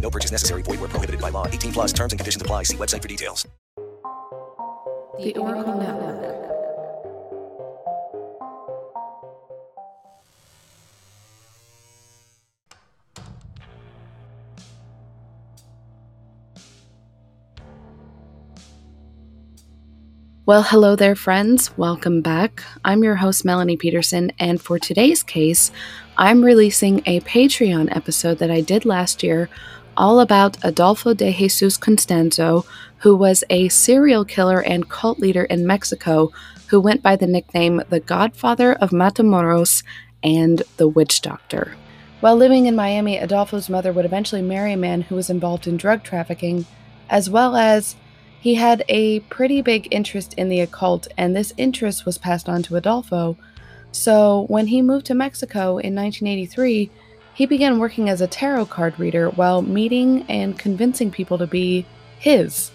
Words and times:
No 0.00 0.10
purchase 0.10 0.32
necessary. 0.32 0.62
Void 0.62 0.80
where 0.80 0.88
prohibited 0.88 1.20
by 1.20 1.28
law. 1.28 1.46
18 1.46 1.72
plus 1.72 1.92
terms 1.92 2.12
and 2.12 2.18
conditions 2.18 2.40
apply. 2.40 2.62
See 2.62 2.76
website 2.76 3.02
for 3.02 3.08
details. 3.08 3.46
The 5.18 5.36
Oracle 5.36 5.76
Network. 5.76 6.28
Well, 20.48 20.62
hello 20.62 20.96
there, 20.96 21.14
friends. 21.14 21.76
Welcome 21.76 22.22
back. 22.22 22.62
I'm 22.82 23.04
your 23.04 23.16
host, 23.16 23.44
Melanie 23.44 23.76
Peterson, 23.76 24.32
and 24.38 24.58
for 24.58 24.78
today's 24.78 25.22
case, 25.22 25.70
I'm 26.16 26.42
releasing 26.42 27.02
a 27.04 27.20
Patreon 27.20 27.94
episode 27.94 28.38
that 28.38 28.50
I 28.50 28.62
did 28.62 28.86
last 28.86 29.22
year 29.22 29.50
all 29.98 30.20
about 30.20 30.56
Adolfo 30.64 31.12
de 31.12 31.32
Jesus 31.32 31.76
Constanzo, 31.76 32.64
who 32.98 33.14
was 33.14 33.44
a 33.50 33.68
serial 33.68 34.24
killer 34.24 34.60
and 34.60 34.88
cult 34.88 35.18
leader 35.18 35.44
in 35.44 35.66
Mexico 35.66 36.32
who 36.68 36.80
went 36.80 37.02
by 37.02 37.16
the 37.16 37.26
nickname 37.26 37.82
the 37.88 38.00
Godfather 38.00 38.72
of 38.74 38.90
Matamoros 38.90 39.82
and 40.22 40.62
the 40.76 40.88
Witch 40.88 41.20
Doctor. 41.20 41.76
While 42.20 42.36
living 42.36 42.66
in 42.66 42.76
Miami, 42.76 43.18
Adolfo's 43.18 43.68
mother 43.68 43.92
would 43.92 44.04
eventually 44.04 44.42
marry 44.42 44.72
a 44.72 44.76
man 44.76 45.02
who 45.02 45.14
was 45.14 45.30
involved 45.30 45.66
in 45.66 45.76
drug 45.76 46.02
trafficking, 46.02 46.66
as 47.10 47.28
well 47.28 47.56
as 47.56 47.96
he 48.40 48.54
had 48.54 48.84
a 48.88 49.20
pretty 49.20 49.62
big 49.62 49.88
interest 49.90 50.34
in 50.34 50.48
the 50.48 50.60
occult, 50.60 51.08
and 51.16 51.34
this 51.34 51.52
interest 51.56 52.06
was 52.06 52.18
passed 52.18 52.48
on 52.48 52.62
to 52.64 52.76
Adolfo. 52.76 53.36
So, 53.90 54.44
when 54.48 54.68
he 54.68 54.82
moved 54.82 55.06
to 55.06 55.14
Mexico 55.14 55.78
in 55.78 55.94
1983, 55.94 56.90
he 57.38 57.46
began 57.46 57.78
working 57.78 58.08
as 58.08 58.20
a 58.20 58.26
tarot 58.26 58.66
card 58.66 58.98
reader 58.98 59.30
while 59.30 59.62
meeting 59.62 60.24
and 60.28 60.58
convincing 60.58 61.08
people 61.08 61.38
to 61.38 61.46
be 61.46 61.86
his. 62.18 62.72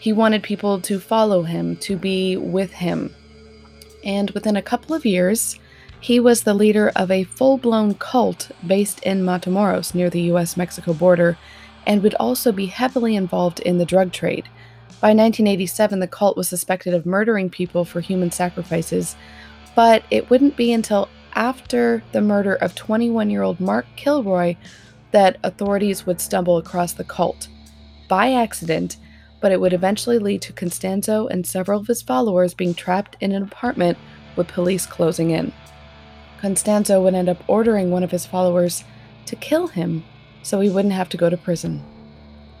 He 0.00 0.12
wanted 0.12 0.42
people 0.42 0.80
to 0.80 0.98
follow 0.98 1.44
him, 1.44 1.76
to 1.76 1.96
be 1.96 2.36
with 2.36 2.72
him. 2.72 3.14
And 4.02 4.32
within 4.32 4.56
a 4.56 4.60
couple 4.60 4.92
of 4.92 5.06
years, 5.06 5.56
he 6.00 6.18
was 6.18 6.42
the 6.42 6.52
leader 6.52 6.90
of 6.96 7.12
a 7.12 7.22
full 7.22 7.58
blown 7.58 7.94
cult 7.94 8.50
based 8.66 9.04
in 9.04 9.22
Matamoros 9.22 9.94
near 9.94 10.10
the 10.10 10.22
US 10.32 10.56
Mexico 10.56 10.92
border 10.92 11.38
and 11.86 12.02
would 12.02 12.16
also 12.16 12.50
be 12.50 12.66
heavily 12.66 13.14
involved 13.14 13.60
in 13.60 13.78
the 13.78 13.84
drug 13.84 14.10
trade. 14.10 14.46
By 15.00 15.10
1987, 15.10 16.00
the 16.00 16.08
cult 16.08 16.36
was 16.36 16.48
suspected 16.48 16.92
of 16.92 17.06
murdering 17.06 17.48
people 17.48 17.84
for 17.84 18.00
human 18.00 18.32
sacrifices, 18.32 19.14
but 19.76 20.02
it 20.10 20.28
wouldn't 20.28 20.56
be 20.56 20.72
until 20.72 21.08
after 21.34 22.02
the 22.12 22.20
murder 22.20 22.54
of 22.54 22.74
21 22.74 23.30
year 23.30 23.42
old 23.42 23.60
Mark 23.60 23.86
Kilroy 23.96 24.56
that 25.10 25.38
authorities 25.42 26.06
would 26.06 26.20
stumble 26.20 26.56
across 26.56 26.92
the 26.92 27.04
cult. 27.04 27.48
By 28.08 28.32
accident, 28.32 28.96
but 29.40 29.52
it 29.52 29.60
would 29.60 29.72
eventually 29.72 30.18
lead 30.18 30.42
to 30.42 30.52
Constanzo 30.52 31.26
and 31.30 31.46
several 31.46 31.80
of 31.80 31.86
his 31.86 32.02
followers 32.02 32.54
being 32.54 32.74
trapped 32.74 33.16
in 33.20 33.32
an 33.32 33.42
apartment 33.42 33.98
with 34.36 34.48
police 34.48 34.86
closing 34.86 35.30
in. 35.30 35.52
Constanzo 36.40 37.02
would 37.02 37.14
end 37.14 37.28
up 37.28 37.42
ordering 37.46 37.90
one 37.90 38.02
of 38.02 38.10
his 38.10 38.26
followers 38.26 38.84
to 39.26 39.36
kill 39.36 39.68
him 39.68 40.04
so 40.42 40.60
he 40.60 40.70
wouldn't 40.70 40.94
have 40.94 41.08
to 41.10 41.16
go 41.16 41.28
to 41.28 41.36
prison. 41.36 41.82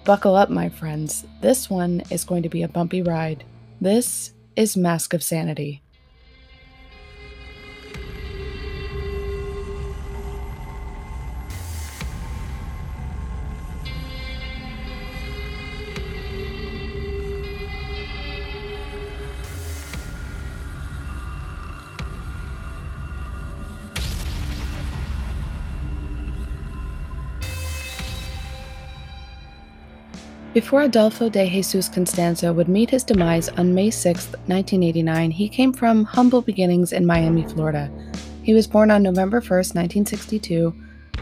Buckle 0.04 0.34
up, 0.34 0.50
my 0.50 0.68
friends. 0.68 1.26
This 1.40 1.68
one 1.68 2.02
is 2.10 2.24
going 2.24 2.42
to 2.42 2.48
be 2.48 2.62
a 2.62 2.68
bumpy 2.68 3.02
ride. 3.02 3.44
This 3.80 4.32
is 4.56 4.76
Mask 4.76 5.14
of 5.14 5.22
Sanity. 5.22 5.82
Before 30.60 30.82
Adolfo 30.82 31.30
de 31.30 31.48
Jesus 31.48 31.88
Constanzo 31.88 32.52
would 32.52 32.68
meet 32.68 32.90
his 32.90 33.02
demise 33.02 33.48
on 33.48 33.74
May 33.74 33.88
6, 33.88 34.26
1989, 34.26 35.30
he 35.30 35.48
came 35.48 35.72
from 35.72 36.04
humble 36.04 36.42
beginnings 36.42 36.92
in 36.92 37.06
Miami, 37.06 37.48
Florida. 37.48 37.90
He 38.42 38.52
was 38.52 38.66
born 38.66 38.90
on 38.90 39.02
November 39.02 39.38
1, 39.40 39.48
1962, 39.50 40.74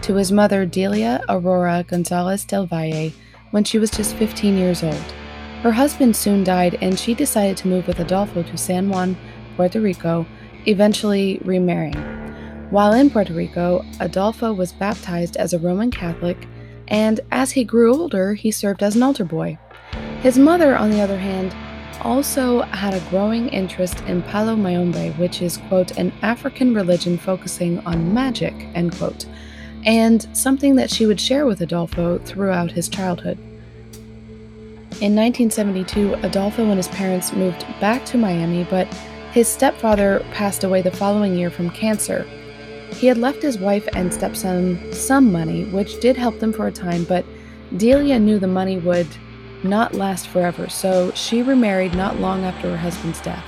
to 0.03 0.15
his 0.17 0.33
mother 0.33 0.67
Delia 0.67 1.23
Aurora 1.29 1.85
Gonzalez 1.87 2.45
del 2.45 2.67
Valle 2.67 3.13
when 3.53 3.63
she 3.63 3.79
was 3.79 3.93
just 3.93 4.17
15 4.17 4.59
years 4.59 4.83
old. 4.83 5.15
Her 5.63 5.71
husband 5.71 6.17
soon 6.17 6.43
died, 6.43 6.77
and 6.81 6.99
she 6.99 7.15
decided 7.15 7.57
to 7.59 7.69
move 7.69 7.87
with 7.87 8.01
Adolfo 8.01 8.43
to 8.43 8.57
San 8.57 8.89
Juan, 8.89 9.17
Puerto 9.55 9.81
Rico, 9.81 10.27
eventually 10.67 11.41
remarrying. 11.45 11.95
While 12.71 12.93
in 12.93 13.09
Puerto 13.09 13.35
Rico, 13.35 13.85
Adolfo 14.01 14.53
was 14.53 14.73
baptized 14.73 15.37
as 15.37 15.53
a 15.53 15.61
Roman 15.61 15.93
Catholic 15.93 16.49
and 16.89 17.21
as 17.31 17.53
he 17.53 17.65
grew 17.65 17.95
older, 17.95 18.35
he 18.35 18.51
served 18.51 18.83
as 18.83 18.97
an 18.97 19.03
altar 19.03 19.25
boy. 19.25 19.59
His 20.23 20.39
mother, 20.39 20.77
on 20.77 20.91
the 20.91 21.01
other 21.01 21.19
hand, 21.19 21.55
also 22.03 22.63
had 22.63 22.95
a 22.95 23.11
growing 23.11 23.49
interest 23.49 24.01
in 24.07 24.23
Palo 24.23 24.57
Mayombe, 24.57 25.11
which 25.13 25.43
is, 25.43 25.59
quote, 25.69 25.97
an 25.99 26.13
African 26.23 26.75
religion 26.75 27.19
focusing 27.19 27.79
on 27.81 28.15
magic, 28.15 28.55
end 28.75 28.97
quote, 28.97 29.27
and 29.85 30.27
something 30.37 30.77
that 30.77 30.91
she 30.91 31.07
would 31.07 31.21
share 31.21 31.47
with 31.47 31.61
Adolfo 31.61 32.19
throughout 32.19 32.73
his 32.73 32.89
childhood. 32.89 33.39
In 35.01 35.15
1972, 35.15 36.15
Adolfo 36.23 36.65
and 36.65 36.77
his 36.77 36.89
parents 36.89 37.33
moved 37.33 37.65
back 37.81 38.05
to 38.07 38.19
Miami, 38.19 38.65
but 38.65 38.93
his 39.33 39.47
stepfather 39.47 40.25
passed 40.33 40.65
away 40.65 40.83
the 40.83 40.91
following 40.91 41.37
year 41.37 41.51
from 41.51 41.71
cancer, 41.71 42.27
he 42.93 43.07
had 43.07 43.19
left 43.19 43.43
his 43.43 43.59
wife 43.59 43.89
and 43.95 44.13
stepson 44.13 44.93
some 44.93 45.31
money, 45.33 45.65
which 45.67 46.01
did 46.01 46.17
help 46.17 46.39
them 46.41 46.53
for 46.53 46.67
a 46.67 46.73
time, 46.73 47.05
but 47.05 47.25
Delia 47.77 48.19
knew 48.19 48.39
the 48.39 48.47
money 48.47 48.79
would 48.79 49.09
not 49.63 49.95
last 49.95 50.29
forever, 50.29 50.69
so 50.69 51.11
she 51.13 51.43
remarried 51.43 51.95
not 51.95 52.19
long 52.21 52.45
after 52.45 52.71
her 52.71 52.77
husband's 52.77 53.21
death. 53.21 53.45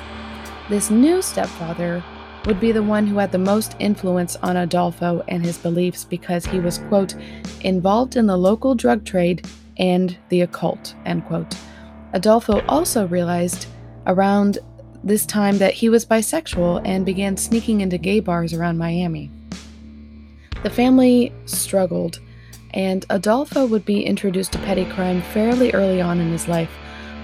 This 0.69 0.91
new 0.91 1.23
stepfather 1.23 2.03
would 2.47 2.61
be 2.61 2.73
the 2.73 2.83
one 2.83 3.07
who 3.07 3.19
had 3.19 3.33
the 3.33 3.39
most 3.39 3.77
influence 3.79 4.37
on 4.37 4.57
Adolfo 4.57 5.23
and 5.29 5.45
his 5.45 5.59
beliefs 5.59 6.05
because 6.05 6.47
he 6.47 6.59
was, 6.59 6.79
quote, 6.89 7.15
involved 7.63 8.17
in 8.17 8.27
the 8.27 8.37
local 8.37 8.75
drug 8.75 9.05
trade 9.05 9.47
and 9.77 10.17
the 10.29 10.43
occult, 10.43 10.95
end 11.05 11.25
quote. 11.27 11.55
Adolfo 12.13 12.65
also 12.67 13.07
realized 13.09 13.67
around 14.07 14.59
this 15.03 15.25
time 15.27 15.59
that 15.59 15.75
he 15.75 15.89
was 15.89 16.05
bisexual 16.05 16.83
and 16.85 17.07
began 17.07 17.37
sneaking 17.37 17.81
into 17.81 17.99
gay 17.99 18.21
bars 18.21 18.53
around 18.53 18.79
Miami. 18.79 19.31
The 20.63 20.71
family 20.71 21.33
struggled, 21.47 22.21
and 22.75 23.07
Adolfo 23.11 23.67
would 23.67 23.85
be 23.85 24.05
introduced 24.05 24.53
to 24.53 24.59
petty 24.59 24.85
crime 24.85 25.23
fairly 25.23 25.73
early 25.73 26.01
on 26.01 26.21
in 26.21 26.31
his 26.31 26.49
life. 26.49 26.71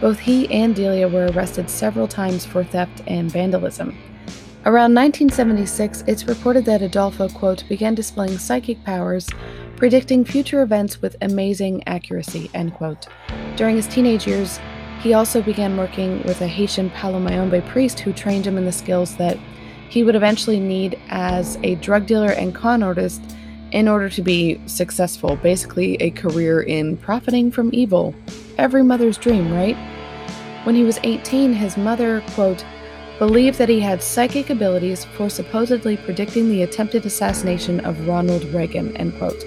Both 0.00 0.18
he 0.18 0.50
and 0.50 0.74
Delia 0.74 1.08
were 1.08 1.26
arrested 1.26 1.70
several 1.70 2.08
times 2.08 2.44
for 2.44 2.64
theft 2.64 3.02
and 3.06 3.30
vandalism. 3.30 3.96
Around 4.64 4.94
1976, 4.94 6.02
it's 6.08 6.26
reported 6.26 6.64
that 6.64 6.82
Adolfo, 6.82 7.28
quote, 7.28 7.62
began 7.68 7.94
displaying 7.94 8.36
psychic 8.36 8.82
powers, 8.84 9.28
predicting 9.76 10.24
future 10.24 10.62
events 10.62 11.00
with 11.00 11.14
amazing 11.20 11.86
accuracy, 11.86 12.50
end 12.52 12.74
quote. 12.74 13.06
During 13.54 13.76
his 13.76 13.86
teenage 13.86 14.26
years, 14.26 14.58
He 15.00 15.14
also 15.14 15.42
began 15.42 15.76
working 15.76 16.22
with 16.24 16.40
a 16.40 16.46
Haitian 16.46 16.90
Palo 16.90 17.20
Mayombe 17.20 17.60
priest 17.60 18.00
who 18.00 18.12
trained 18.12 18.46
him 18.46 18.58
in 18.58 18.64
the 18.64 18.72
skills 18.72 19.16
that 19.16 19.38
he 19.88 20.02
would 20.02 20.16
eventually 20.16 20.58
need 20.58 20.98
as 21.08 21.58
a 21.62 21.76
drug 21.76 22.06
dealer 22.06 22.30
and 22.30 22.54
con 22.54 22.82
artist 22.82 23.22
in 23.72 23.88
order 23.88 24.08
to 24.08 24.22
be 24.22 24.60
successful. 24.66 25.36
Basically, 25.36 25.94
a 25.96 26.10
career 26.10 26.62
in 26.62 26.96
profiting 26.96 27.50
from 27.50 27.70
evil. 27.72 28.14
Every 28.58 28.82
mother's 28.82 29.18
dream, 29.18 29.52
right? 29.52 29.76
When 30.64 30.74
he 30.74 30.82
was 30.82 30.98
18, 31.02 31.52
his 31.52 31.76
mother, 31.76 32.22
quote, 32.30 32.64
believed 33.18 33.58
that 33.58 33.68
he 33.68 33.80
had 33.80 34.02
psychic 34.02 34.50
abilities 34.50 35.04
for 35.04 35.30
supposedly 35.30 35.96
predicting 35.96 36.48
the 36.48 36.62
attempted 36.62 37.06
assassination 37.06 37.80
of 37.80 38.08
Ronald 38.08 38.44
Reagan, 38.46 38.96
end 38.96 39.16
quote. 39.18 39.44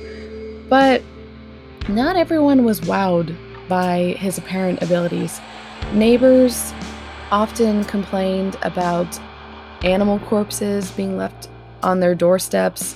But 0.70 1.04
not 1.88 2.16
everyone 2.16 2.64
was 2.64 2.82
wowed 2.82 3.36
by 3.70 4.16
his 4.18 4.38
apparent 4.38 4.82
abilities. 4.82 5.40
Neighbors 5.94 6.74
often 7.32 7.86
complained 7.86 8.58
about 8.64 9.20
animal 9.84 10.20
corpses 10.20 10.92
being 10.92 11.16
left 11.16 11.48
on 11.84 12.00
their 12.00 12.16
doorsteps 12.16 12.96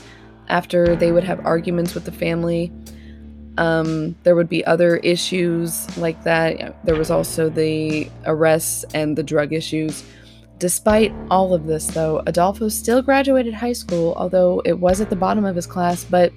after 0.50 0.96
they 0.96 1.12
would 1.12 1.24
have 1.24 1.46
arguments 1.46 1.94
with 1.94 2.06
the 2.06 2.12
family. 2.12 2.72
Um, 3.58 4.16
there 4.24 4.36
would 4.36 4.50
be 4.50 4.66
other 4.66 4.98
issues 4.98 5.96
like 5.98 6.24
that. 6.24 6.84
There 6.86 6.96
was 6.96 7.12
also 7.12 7.50
the 7.50 8.10
arrests 8.26 8.84
and 8.94 9.16
the 9.16 9.24
drug 9.24 9.54
issues. 9.54 10.04
Despite 10.58 11.14
all 11.30 11.54
of 11.54 11.66
this, 11.66 11.88
though, 11.88 12.24
Adolfo 12.26 12.70
still 12.70 13.02
graduated 13.02 13.54
high 13.54 13.74
school, 13.74 14.14
although 14.18 14.62
it 14.66 14.80
was 14.80 15.02
at 15.02 15.10
the 15.10 15.16
bottom 15.16 15.46
of 15.46 15.56
his 15.56 15.68
class, 15.68 16.04
but 16.04 16.34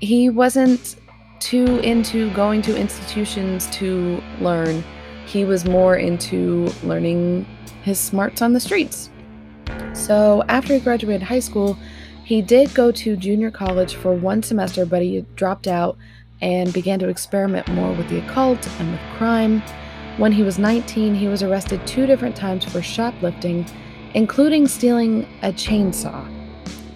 he 0.00 0.30
wasn't 0.30 0.96
too 1.40 1.78
into 1.78 2.30
going 2.34 2.62
to 2.62 2.76
institutions 2.76 3.68
to 3.70 4.22
learn. 4.40 4.84
He 5.26 5.44
was 5.44 5.64
more 5.64 5.96
into 5.96 6.70
learning 6.82 7.46
his 7.82 7.98
smarts 7.98 8.42
on 8.42 8.52
the 8.52 8.60
streets. 8.60 9.10
So, 9.92 10.44
after 10.48 10.74
he 10.74 10.80
graduated 10.80 11.22
high 11.22 11.40
school, 11.40 11.76
he 12.24 12.42
did 12.42 12.72
go 12.74 12.92
to 12.92 13.16
junior 13.16 13.50
college 13.50 13.94
for 13.94 14.12
one 14.12 14.42
semester, 14.42 14.86
but 14.86 15.02
he 15.02 15.24
dropped 15.34 15.66
out 15.66 15.96
and 16.40 16.72
began 16.72 16.98
to 17.00 17.08
experiment 17.08 17.68
more 17.68 17.92
with 17.92 18.08
the 18.08 18.18
occult 18.18 18.66
and 18.78 18.92
with 18.92 19.00
crime. 19.16 19.62
When 20.16 20.32
he 20.32 20.42
was 20.42 20.58
19, 20.58 21.14
he 21.14 21.28
was 21.28 21.42
arrested 21.42 21.86
two 21.86 22.06
different 22.06 22.36
times 22.36 22.64
for 22.64 22.82
shoplifting, 22.82 23.66
including 24.14 24.68
stealing 24.68 25.26
a 25.42 25.52
chainsaw. 25.52 26.24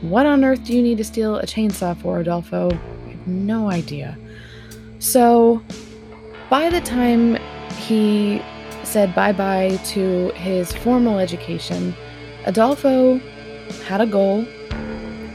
What 0.02 0.26
on 0.26 0.44
earth 0.44 0.64
do 0.64 0.74
you 0.74 0.82
need 0.82 0.98
to 0.98 1.04
steal 1.04 1.36
a 1.36 1.46
chainsaw 1.46 1.96
for, 1.96 2.20
Adolfo? 2.20 2.70
I 2.70 3.10
have 3.10 3.26
no 3.26 3.70
idea. 3.70 4.18
So, 5.04 5.60
by 6.48 6.70
the 6.70 6.80
time 6.80 7.36
he 7.76 8.40
said 8.84 9.14
bye 9.14 9.32
bye 9.32 9.78
to 9.88 10.30
his 10.30 10.72
formal 10.72 11.18
education, 11.18 11.94
Adolfo 12.46 13.18
had 13.84 14.00
a 14.00 14.06
goal. 14.06 14.46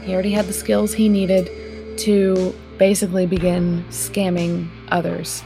He 0.02 0.12
already 0.12 0.32
had 0.32 0.46
the 0.46 0.52
skills 0.52 0.92
he 0.92 1.08
needed 1.08 1.48
to 1.98 2.52
basically 2.78 3.26
begin 3.26 3.84
scamming 3.90 4.68
others. 4.88 5.42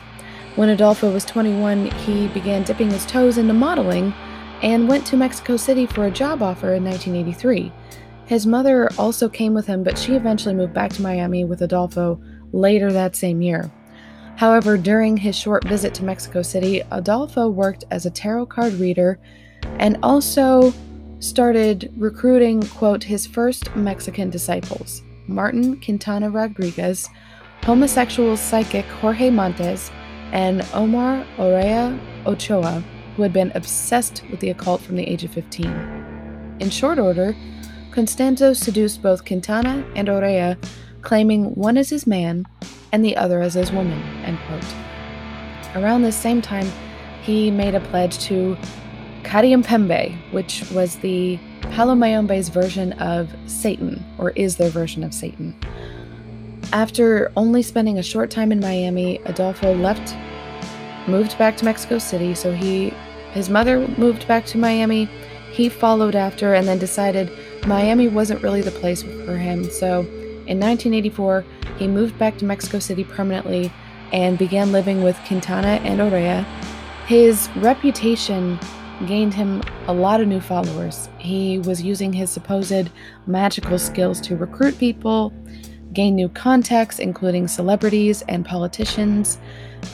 When 0.56 0.70
Adolfo 0.70 1.12
was 1.12 1.26
21, 1.26 1.90
he 1.90 2.28
began 2.28 2.62
dipping 2.62 2.90
his 2.90 3.04
toes 3.04 3.36
into 3.36 3.52
modeling 3.52 4.14
and 4.62 4.88
went 4.88 5.04
to 5.08 5.18
Mexico 5.18 5.58
City 5.58 5.84
for 5.84 6.06
a 6.06 6.10
job 6.10 6.42
offer 6.42 6.72
in 6.72 6.82
1983. 6.82 7.70
His 8.24 8.46
mother 8.46 8.88
also 8.96 9.28
came 9.28 9.52
with 9.52 9.66
him, 9.66 9.82
but 9.82 9.98
she 9.98 10.14
eventually 10.14 10.54
moved 10.54 10.72
back 10.72 10.94
to 10.94 11.02
Miami 11.02 11.44
with 11.44 11.60
Adolfo 11.60 12.18
later 12.52 12.90
that 12.90 13.16
same 13.16 13.42
year. 13.42 13.70
However, 14.36 14.76
during 14.76 15.16
his 15.16 15.36
short 15.36 15.64
visit 15.64 15.94
to 15.94 16.04
Mexico 16.04 16.42
City, 16.42 16.82
Adolfo 16.90 17.48
worked 17.48 17.84
as 17.90 18.04
a 18.04 18.10
tarot 18.10 18.46
card 18.46 18.72
reader 18.74 19.18
and 19.78 19.96
also 20.02 20.72
started 21.20 21.92
recruiting, 21.96 22.62
quote, 22.62 23.04
his 23.04 23.26
first 23.26 23.74
Mexican 23.76 24.30
disciples 24.30 25.02
Martin 25.26 25.80
Quintana 25.80 26.28
Rodriguez, 26.28 27.08
homosexual 27.62 28.36
psychic 28.36 28.84
Jorge 28.84 29.30
Montes, 29.30 29.90
and 30.32 30.66
Omar 30.74 31.24
Orea 31.38 31.98
Ochoa, 32.26 32.82
who 33.16 33.22
had 33.22 33.32
been 33.32 33.52
obsessed 33.54 34.22
with 34.30 34.40
the 34.40 34.50
occult 34.50 34.82
from 34.82 34.96
the 34.96 35.08
age 35.08 35.24
of 35.24 35.30
15. 35.30 36.56
In 36.60 36.68
short 36.68 36.98
order, 36.98 37.34
Constanzo 37.90 38.52
seduced 38.52 39.00
both 39.00 39.24
Quintana 39.24 39.84
and 39.94 40.08
Orea, 40.08 40.58
claiming 41.00 41.54
one 41.54 41.78
as 41.78 41.88
his 41.90 42.06
man 42.06 42.44
and 42.94 43.04
the 43.04 43.16
other 43.16 43.42
as 43.42 43.54
his 43.54 43.72
woman. 43.72 44.00
Around 45.74 46.02
this 46.02 46.16
same 46.16 46.40
time, 46.40 46.70
he 47.22 47.50
made 47.50 47.74
a 47.74 47.80
pledge 47.80 48.20
to 48.20 48.56
Karimpembe, 49.24 50.16
which 50.30 50.62
was 50.70 50.96
the 50.98 51.36
Palo 51.72 51.96
Mayombe's 51.96 52.50
version 52.50 52.92
of 52.92 53.34
Satan, 53.46 54.04
or 54.16 54.30
is 54.30 54.58
their 54.58 54.70
version 54.70 55.02
of 55.02 55.12
Satan. 55.12 55.56
After 56.72 57.32
only 57.36 57.62
spending 57.62 57.98
a 57.98 58.02
short 58.02 58.30
time 58.30 58.52
in 58.52 58.60
Miami, 58.60 59.18
Adolfo 59.24 59.74
left, 59.74 60.14
moved 61.08 61.36
back 61.36 61.56
to 61.56 61.64
Mexico 61.64 61.98
City. 61.98 62.32
So 62.32 62.52
he, 62.52 62.90
his 63.32 63.50
mother 63.50 63.88
moved 63.98 64.28
back 64.28 64.46
to 64.46 64.58
Miami. 64.58 65.06
He 65.50 65.68
followed 65.68 66.14
after 66.14 66.54
and 66.54 66.68
then 66.68 66.78
decided 66.78 67.28
Miami 67.66 68.06
wasn't 68.06 68.40
really 68.40 68.62
the 68.62 68.70
place 68.70 69.02
for 69.02 69.36
him. 69.36 69.64
So 69.64 70.00
in 70.46 70.60
1984, 70.60 71.44
he 71.78 71.88
moved 71.88 72.18
back 72.18 72.38
to 72.38 72.44
Mexico 72.44 72.78
City 72.78 73.04
permanently 73.04 73.72
and 74.12 74.38
began 74.38 74.72
living 74.72 75.02
with 75.02 75.18
Quintana 75.26 75.80
and 75.82 76.00
Orea. 76.00 76.44
His 77.06 77.48
reputation 77.56 78.58
gained 79.06 79.34
him 79.34 79.62
a 79.88 79.92
lot 79.92 80.20
of 80.20 80.28
new 80.28 80.40
followers. 80.40 81.08
He 81.18 81.58
was 81.58 81.82
using 81.82 82.12
his 82.12 82.30
supposed 82.30 82.90
magical 83.26 83.78
skills 83.78 84.20
to 84.22 84.36
recruit 84.36 84.78
people, 84.78 85.32
gain 85.92 86.14
new 86.14 86.28
contacts, 86.28 86.98
including 86.98 87.48
celebrities 87.48 88.22
and 88.28 88.44
politicians. 88.44 89.38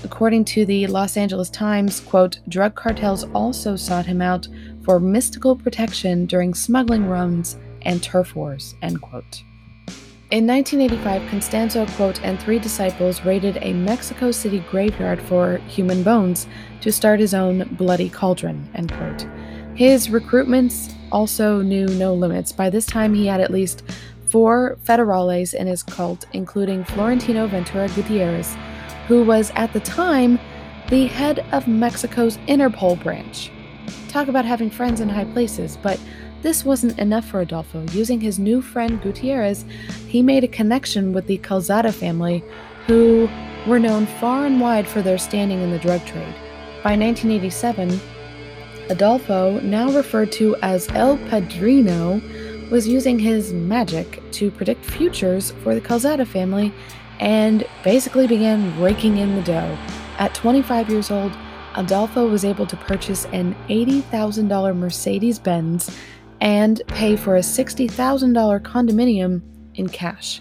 According 0.04 0.44
to 0.46 0.64
the 0.64 0.86
Los 0.86 1.16
Angeles 1.16 1.50
Times, 1.50 2.00
quote, 2.00 2.40
drug 2.48 2.74
cartels 2.74 3.24
also 3.34 3.76
sought 3.76 4.06
him 4.06 4.22
out 4.22 4.48
for 4.82 5.00
mystical 5.00 5.56
protection 5.56 6.26
during 6.26 6.54
smuggling 6.54 7.06
runs 7.06 7.58
and 7.82 8.02
turf 8.02 8.36
wars, 8.36 8.74
end 8.82 9.00
quote. 9.00 9.42
In 10.30 10.46
1985, 10.46 11.28
Constanzo, 11.28 11.86
quote, 11.96 12.22
and 12.22 12.40
three 12.40 12.60
disciples 12.60 13.24
raided 13.24 13.58
a 13.62 13.72
Mexico 13.72 14.30
City 14.30 14.60
graveyard 14.70 15.20
for 15.20 15.56
human 15.66 16.04
bones 16.04 16.46
to 16.82 16.92
start 16.92 17.18
his 17.18 17.34
own 17.34 17.64
bloody 17.72 18.08
cauldron, 18.08 18.68
end 18.76 18.92
quote. 18.92 19.26
His 19.74 20.06
recruitments 20.06 20.94
also 21.10 21.62
knew 21.62 21.88
no 21.88 22.14
limits. 22.14 22.52
By 22.52 22.70
this 22.70 22.86
time, 22.86 23.12
he 23.12 23.26
had 23.26 23.40
at 23.40 23.50
least 23.50 23.82
four 24.28 24.78
federales 24.84 25.52
in 25.52 25.66
his 25.66 25.82
cult, 25.82 26.24
including 26.32 26.84
Florentino 26.84 27.48
Ventura 27.48 27.88
Gutierrez, 27.88 28.56
who 29.08 29.24
was 29.24 29.50
at 29.56 29.72
the 29.72 29.80
time 29.80 30.38
the 30.90 31.06
head 31.06 31.44
of 31.50 31.66
Mexico's 31.66 32.36
Interpol 32.46 33.02
branch. 33.02 33.50
Talk 34.06 34.28
about 34.28 34.44
having 34.44 34.70
friends 34.70 35.00
in 35.00 35.08
high 35.08 35.24
places, 35.24 35.76
but 35.82 35.98
this 36.42 36.64
wasn't 36.64 36.98
enough 36.98 37.26
for 37.26 37.40
Adolfo. 37.40 37.84
Using 37.92 38.20
his 38.20 38.38
new 38.38 38.62
friend 38.62 39.00
Gutierrez, 39.02 39.64
he 40.06 40.22
made 40.22 40.44
a 40.44 40.48
connection 40.48 41.12
with 41.12 41.26
the 41.26 41.38
Calzada 41.38 41.92
family, 41.92 42.42
who 42.86 43.28
were 43.66 43.78
known 43.78 44.06
far 44.06 44.46
and 44.46 44.60
wide 44.60 44.86
for 44.86 45.02
their 45.02 45.18
standing 45.18 45.60
in 45.60 45.70
the 45.70 45.78
drug 45.78 46.04
trade. 46.06 46.34
By 46.82 46.96
1987, 46.96 48.00
Adolfo, 48.88 49.60
now 49.60 49.90
referred 49.92 50.32
to 50.32 50.56
as 50.62 50.88
El 50.90 51.18
Padrino, 51.28 52.20
was 52.70 52.88
using 52.88 53.18
his 53.18 53.52
magic 53.52 54.22
to 54.32 54.50
predict 54.50 54.84
futures 54.84 55.50
for 55.62 55.74
the 55.74 55.80
Calzada 55.80 56.24
family 56.24 56.72
and 57.18 57.66
basically 57.84 58.26
began 58.26 58.80
raking 58.80 59.18
in 59.18 59.36
the 59.36 59.42
dough. 59.42 59.76
At 60.18 60.34
25 60.34 60.88
years 60.88 61.10
old, 61.10 61.32
Adolfo 61.76 62.28
was 62.28 62.44
able 62.44 62.66
to 62.66 62.76
purchase 62.76 63.26
an 63.26 63.54
$80,000 63.68 64.76
Mercedes 64.76 65.38
Benz 65.38 65.96
and 66.40 66.82
pay 66.88 67.16
for 67.16 67.36
a 67.36 67.40
$60,000 67.40 68.60
condominium 68.62 69.42
in 69.74 69.88
cash. 69.88 70.40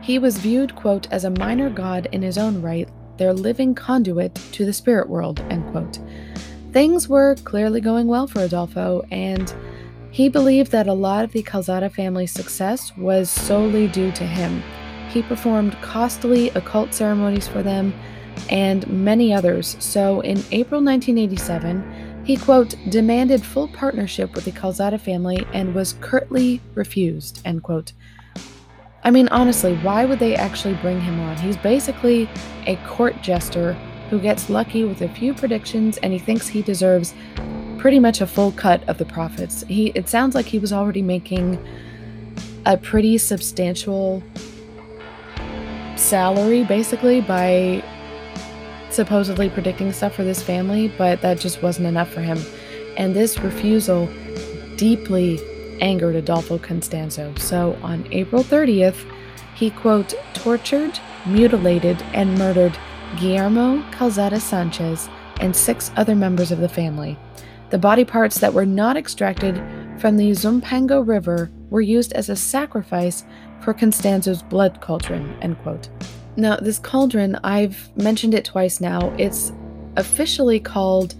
He 0.00 0.18
was 0.18 0.38
viewed, 0.38 0.74
quote, 0.74 1.10
as 1.12 1.24
a 1.24 1.30
minor 1.30 1.70
god 1.70 2.08
in 2.12 2.22
his 2.22 2.36
own 2.36 2.60
right, 2.60 2.88
their 3.18 3.32
living 3.32 3.74
conduit 3.74 4.34
to 4.52 4.64
the 4.64 4.72
spirit 4.72 5.08
world, 5.08 5.40
end 5.48 5.70
quote. 5.70 5.98
Things 6.72 7.08
were 7.08 7.36
clearly 7.44 7.80
going 7.80 8.06
well 8.06 8.26
for 8.26 8.40
Adolfo, 8.40 9.02
and 9.10 9.54
he 10.10 10.28
believed 10.28 10.72
that 10.72 10.88
a 10.88 10.92
lot 10.92 11.24
of 11.24 11.32
the 11.32 11.42
Calzada 11.42 11.88
family's 11.88 12.32
success 12.32 12.96
was 12.96 13.30
solely 13.30 13.88
due 13.88 14.12
to 14.12 14.24
him. 14.24 14.62
He 15.08 15.22
performed 15.22 15.76
costly 15.82 16.50
occult 16.50 16.94
ceremonies 16.94 17.46
for 17.46 17.62
them 17.62 17.94
and 18.50 18.86
many 18.88 19.32
others, 19.32 19.76
so 19.78 20.20
in 20.20 20.38
April 20.50 20.82
1987, 20.82 22.01
he, 22.24 22.36
quote, 22.36 22.74
demanded 22.88 23.44
full 23.44 23.68
partnership 23.68 24.34
with 24.34 24.44
the 24.44 24.52
Calzada 24.52 24.98
family 24.98 25.46
and 25.52 25.74
was 25.74 25.94
curtly 26.00 26.60
refused, 26.74 27.40
end 27.44 27.62
quote. 27.62 27.92
I 29.04 29.10
mean, 29.10 29.28
honestly, 29.28 29.74
why 29.78 30.04
would 30.04 30.20
they 30.20 30.36
actually 30.36 30.74
bring 30.74 31.00
him 31.00 31.18
on? 31.18 31.36
He's 31.36 31.56
basically 31.56 32.28
a 32.66 32.76
court 32.86 33.20
jester 33.22 33.72
who 34.10 34.20
gets 34.20 34.48
lucky 34.48 34.84
with 34.84 35.00
a 35.02 35.08
few 35.08 35.34
predictions 35.34 35.96
and 35.98 36.12
he 36.12 36.18
thinks 36.18 36.46
he 36.46 36.62
deserves 36.62 37.14
pretty 37.78 37.98
much 37.98 38.20
a 38.20 38.26
full 38.26 38.52
cut 38.52 38.88
of 38.88 38.98
the 38.98 39.04
profits. 39.04 39.64
He 39.66 39.88
it 39.96 40.08
sounds 40.08 40.36
like 40.36 40.46
he 40.46 40.60
was 40.60 40.72
already 40.72 41.02
making 41.02 41.58
a 42.64 42.76
pretty 42.76 43.18
substantial 43.18 44.22
salary 45.96 46.62
basically 46.62 47.20
by 47.20 47.82
supposedly 48.92 49.48
predicting 49.48 49.92
stuff 49.92 50.14
for 50.14 50.24
this 50.24 50.42
family, 50.42 50.92
but 50.98 51.20
that 51.22 51.38
just 51.38 51.62
wasn't 51.62 51.86
enough 51.86 52.10
for 52.10 52.20
him. 52.20 52.38
And 52.96 53.14
this 53.14 53.38
refusal 53.38 54.08
deeply 54.76 55.40
angered 55.80 56.16
Adolfo 56.16 56.58
Constanzo. 56.58 57.38
So 57.38 57.78
on 57.82 58.06
April 58.12 58.42
30th, 58.44 59.04
he, 59.54 59.70
quote, 59.70 60.14
tortured, 60.34 60.98
mutilated, 61.26 62.02
and 62.14 62.38
murdered 62.38 62.76
Guillermo 63.18 63.84
Calzada 63.92 64.40
Sanchez 64.40 65.08
and 65.40 65.54
six 65.54 65.90
other 65.96 66.14
members 66.14 66.50
of 66.50 66.58
the 66.60 66.68
family. 66.68 67.18
The 67.70 67.78
body 67.78 68.04
parts 68.04 68.38
that 68.38 68.54
were 68.54 68.66
not 68.66 68.96
extracted 68.96 69.56
from 69.98 70.16
the 70.16 70.30
Zumpango 70.30 71.06
River 71.06 71.50
were 71.70 71.80
used 71.80 72.12
as 72.12 72.28
a 72.28 72.36
sacrifice 72.36 73.24
for 73.60 73.72
Constanzo's 73.72 74.42
blood 74.42 74.80
cauldron, 74.80 75.36
end 75.40 75.58
quote. 75.62 75.88
Now, 76.36 76.56
this 76.56 76.78
cauldron, 76.78 77.36
I've 77.44 77.94
mentioned 77.96 78.34
it 78.34 78.44
twice 78.44 78.80
now. 78.80 79.14
It's 79.18 79.52
officially 79.96 80.58
called, 80.58 81.14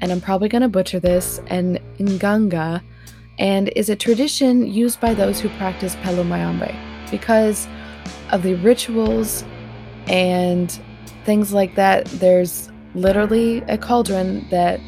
and 0.00 0.12
I'm 0.12 0.20
probably 0.20 0.48
going 0.48 0.62
to 0.62 0.68
butcher 0.68 1.00
this, 1.00 1.40
an 1.48 1.78
Nganga, 1.98 2.82
and 3.38 3.68
is 3.74 3.88
a 3.88 3.96
tradition 3.96 4.66
used 4.66 5.00
by 5.00 5.14
those 5.14 5.40
who 5.40 5.48
practice 5.50 5.96
Palo 6.02 6.22
Mayombe 6.22 6.74
because 7.10 7.66
of 8.30 8.42
the 8.42 8.54
rituals 8.54 9.44
and 10.06 10.78
things 11.24 11.52
like 11.52 11.74
that. 11.74 12.06
There's 12.06 12.70
literally 12.94 13.58
a 13.62 13.76
cauldron 13.76 14.46
that 14.50 14.80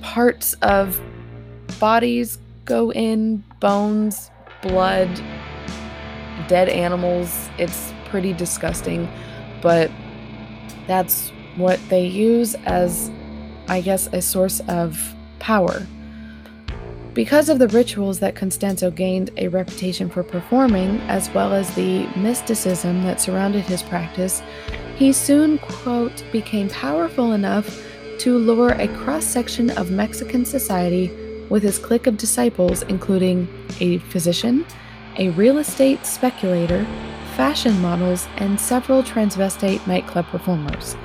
parts 0.00 0.54
of 0.62 1.00
bodies 1.78 2.38
go 2.64 2.92
in, 2.92 3.44
bones, 3.60 4.30
blood, 4.62 5.08
dead 6.50 6.68
animals. 6.68 7.48
It's 7.58 7.94
pretty 8.06 8.32
disgusting, 8.32 9.08
but 9.62 9.88
that's 10.88 11.30
what 11.56 11.78
they 11.88 12.04
use 12.04 12.56
as, 12.66 13.08
I 13.68 13.80
guess, 13.80 14.08
a 14.08 14.20
source 14.20 14.60
of 14.68 15.14
power. 15.38 15.86
Because 17.14 17.48
of 17.48 17.60
the 17.60 17.68
rituals 17.68 18.18
that 18.18 18.34
Constanzo 18.34 18.90
gained 18.90 19.30
a 19.36 19.46
reputation 19.46 20.10
for 20.10 20.24
performing, 20.24 21.00
as 21.02 21.30
well 21.30 21.52
as 21.52 21.72
the 21.76 22.06
mysticism 22.16 23.04
that 23.04 23.20
surrounded 23.20 23.64
his 23.64 23.82
practice, 23.82 24.42
he 24.96 25.12
soon, 25.12 25.58
quote, 25.58 26.24
became 26.32 26.68
powerful 26.68 27.32
enough 27.32 27.80
to 28.18 28.36
lure 28.36 28.72
a 28.72 28.88
cross 28.98 29.24
section 29.24 29.70
of 29.70 29.92
Mexican 29.92 30.44
society 30.44 31.10
with 31.48 31.62
his 31.62 31.78
clique 31.78 32.08
of 32.08 32.16
disciples, 32.16 32.82
including 32.82 33.48
a 33.80 33.98
physician, 33.98 34.66
a 35.16 35.30
real 35.30 35.58
estate 35.58 36.04
speculator, 36.06 36.84
fashion 37.36 37.80
models, 37.80 38.28
and 38.36 38.58
several 38.58 39.02
transvestite 39.02 39.86
nightclub 39.86 40.26
performers. 40.26 40.96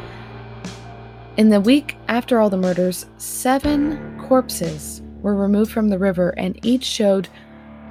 In 1.38 1.50
the 1.50 1.62
week 1.62 1.98
after 2.08 2.40
all 2.40 2.50
the 2.50 2.58
murders, 2.58 3.08
seven 3.18 4.18
corpses 4.20 5.02
were 5.22 5.36
removed 5.36 5.72
from 5.72 5.90
the 5.90 5.98
river 5.98 6.34
and 6.38 6.58
each 6.66 6.84
showed 6.84 7.28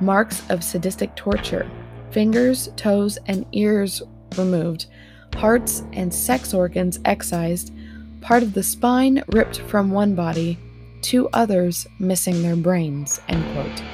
marks 0.01 0.43
of 0.51 0.65
sadistic 0.65 1.15
torture 1.15 1.71
fingers, 2.11 2.69
toes, 2.77 3.19
and 3.27 3.45
ears 3.51 4.01
removed, 4.39 4.87
hearts 5.35 5.83
and 5.93 6.15
sex 6.15 6.55
organs 6.55 7.01
excised, 7.05 7.73
part 8.21 8.43
of 8.43 8.55
the 8.55 8.63
spine 8.63 9.23
ripped 9.33 9.59
from 9.63 9.91
one 9.91 10.15
body, 10.15 10.57
two 11.03 11.29
others 11.33 11.89
missing 11.99 12.41
their 12.41 12.55
brains. 12.55 13.21
End 13.29 13.45
quote. 13.53 13.94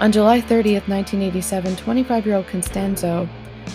On 0.00 0.12
July 0.12 0.40
30th, 0.40 0.86
1987, 0.86 1.74
25 1.74 2.26
year 2.26 2.36
old 2.36 2.46
Constanzo 2.46 3.28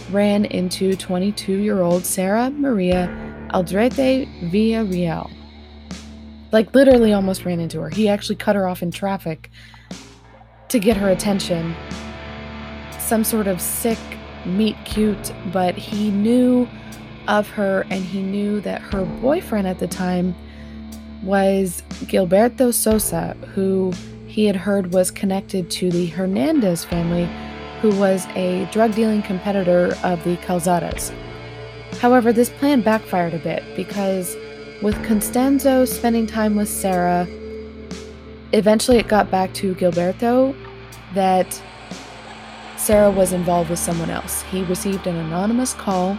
ran 0.09 0.45
into 0.45 0.95
22 0.95 1.57
year 1.57 1.81
old 1.81 2.05
Sarah 2.05 2.49
Maria 2.49 3.09
Aldrete 3.53 4.49
Villarreal. 4.49 5.29
Like, 6.53 6.73
literally 6.73 7.11
almost 7.11 7.43
ran 7.43 7.59
into 7.59 7.81
her. 7.81 7.89
He 7.89 8.07
actually 8.07 8.37
cut 8.37 8.55
her 8.55 8.69
off 8.69 8.81
in 8.81 8.89
traffic 8.89 9.51
to 10.69 10.79
get 10.79 10.95
her 10.95 11.09
attention. 11.09 11.75
Some 12.99 13.25
sort 13.25 13.47
of 13.47 13.59
sick, 13.59 13.99
meet 14.45 14.77
cute, 14.85 15.33
but 15.51 15.75
he 15.75 16.09
knew 16.09 16.69
of 17.27 17.49
her 17.49 17.85
and 17.89 18.01
he 18.01 18.21
knew 18.21 18.61
that 18.61 18.81
her 18.81 19.03
boyfriend 19.03 19.67
at 19.67 19.79
the 19.79 19.87
time 19.87 20.35
was 21.21 21.83
Gilberto 22.05 22.73
Sosa, 22.73 23.35
who 23.53 23.91
he 24.33 24.45
had 24.45 24.55
heard 24.55 24.91
was 24.93 25.11
connected 25.11 25.69
to 25.69 25.91
the 25.91 26.07
Hernandez 26.07 26.83
family, 26.83 27.29
who 27.81 27.95
was 27.99 28.25
a 28.29 28.67
drug 28.71 28.95
dealing 28.95 29.21
competitor 29.21 29.95
of 30.03 30.23
the 30.23 30.37
Calzadas. 30.37 31.13
However, 31.99 32.33
this 32.33 32.49
plan 32.49 32.81
backfired 32.81 33.35
a 33.35 33.37
bit 33.37 33.63
because 33.75 34.35
with 34.81 34.95
Constanzo 35.03 35.85
spending 35.87 36.25
time 36.25 36.55
with 36.55 36.67
Sarah, 36.67 37.27
eventually 38.53 38.97
it 38.97 39.07
got 39.07 39.29
back 39.29 39.53
to 39.53 39.75
Gilberto 39.75 40.55
that 41.13 41.61
Sarah 42.75 43.11
was 43.11 43.33
involved 43.33 43.69
with 43.69 43.77
someone 43.77 44.09
else. 44.09 44.41
He 44.41 44.63
received 44.63 45.05
an 45.05 45.15
anonymous 45.15 45.75
call 45.75 46.17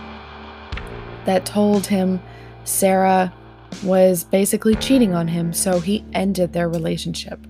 that 1.25 1.45
told 1.45 1.87
him 1.89 2.23
Sarah 2.63 3.35
was 3.83 4.23
basically 4.23 4.77
cheating 4.77 5.15
on 5.15 5.27
him, 5.27 5.53
so 5.53 5.81
he 5.81 6.05
ended 6.13 6.53
their 6.53 6.69
relationship. 6.69 7.45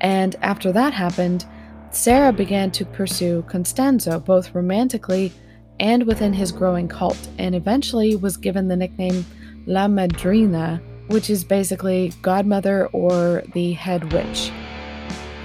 And 0.00 0.36
after 0.42 0.72
that 0.72 0.92
happened, 0.92 1.46
Sarah 1.90 2.32
began 2.32 2.70
to 2.72 2.84
pursue 2.84 3.44
Constanzo 3.48 4.24
both 4.24 4.54
romantically 4.54 5.32
and 5.80 6.06
within 6.06 6.32
his 6.32 6.52
growing 6.52 6.88
cult, 6.88 7.28
and 7.38 7.54
eventually 7.54 8.14
was 8.14 8.36
given 8.36 8.68
the 8.68 8.76
nickname 8.76 9.24
La 9.66 9.88
Madrina, 9.88 10.80
which 11.08 11.30
is 11.30 11.42
basically 11.42 12.12
godmother 12.22 12.86
or 12.88 13.42
the 13.54 13.72
head 13.72 14.12
witch. 14.12 14.52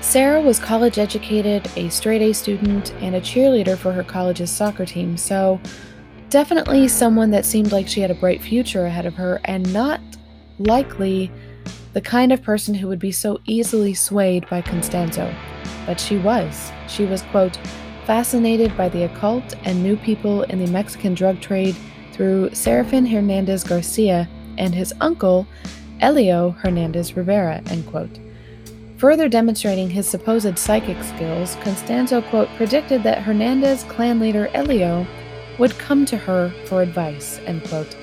Sarah 0.01 0.41
was 0.41 0.59
college 0.59 0.99
educated, 0.99 1.67
a 1.77 1.89
straight 1.89 2.21
A 2.21 2.31
student, 2.33 2.93
and 3.01 3.15
a 3.15 3.21
cheerleader 3.21 3.75
for 3.75 3.91
her 3.91 4.03
college's 4.03 4.51
soccer 4.51 4.85
team, 4.85 5.17
so 5.17 5.59
definitely 6.29 6.87
someone 6.87 7.31
that 7.31 7.45
seemed 7.45 7.71
like 7.71 7.87
she 7.87 8.01
had 8.01 8.11
a 8.11 8.15
bright 8.15 8.41
future 8.41 8.85
ahead 8.85 9.05
of 9.05 9.15
her, 9.15 9.41
and 9.45 9.73
not 9.73 9.99
likely 10.59 11.31
the 11.95 12.01
kind 12.01 12.33
of 12.33 12.43
person 12.43 12.75
who 12.75 12.89
would 12.89 12.99
be 12.99 13.11
so 13.13 13.39
easily 13.45 13.93
swayed 13.93 14.47
by 14.49 14.61
Constanzo. 14.61 15.33
But 15.85 15.97
she 15.97 16.17
was. 16.17 16.69
She 16.89 17.05
was, 17.05 17.21
quote, 17.21 17.57
fascinated 18.05 18.75
by 18.75 18.89
the 18.89 19.03
occult 19.03 19.55
and 19.63 19.81
knew 19.81 19.95
people 19.95 20.43
in 20.43 20.59
the 20.59 20.69
Mexican 20.69 21.13
drug 21.13 21.39
trade 21.39 21.73
through 22.11 22.49
Serafin 22.53 23.05
Hernandez 23.05 23.63
Garcia 23.63 24.27
and 24.57 24.75
his 24.75 24.93
uncle, 24.99 25.47
Elio 26.01 26.49
Hernandez 26.49 27.15
Rivera, 27.15 27.61
end 27.67 27.87
quote. 27.87 28.19
Further 28.97 29.29
demonstrating 29.29 29.89
his 29.89 30.05
supposed 30.05 30.59
psychic 30.59 31.01
skills, 31.01 31.55
Constanzo, 31.57 32.21
quote, 32.29 32.49
predicted 32.57 33.03
that 33.03 33.23
Hernandez 33.23 33.83
clan 33.83 34.19
leader 34.19 34.49
Elio 34.53 35.07
would 35.59 35.77
come 35.77 36.05
to 36.07 36.17
her 36.17 36.53
for 36.65 36.81
advice, 36.81 37.39
end 37.45 37.63
quote. 37.69 37.95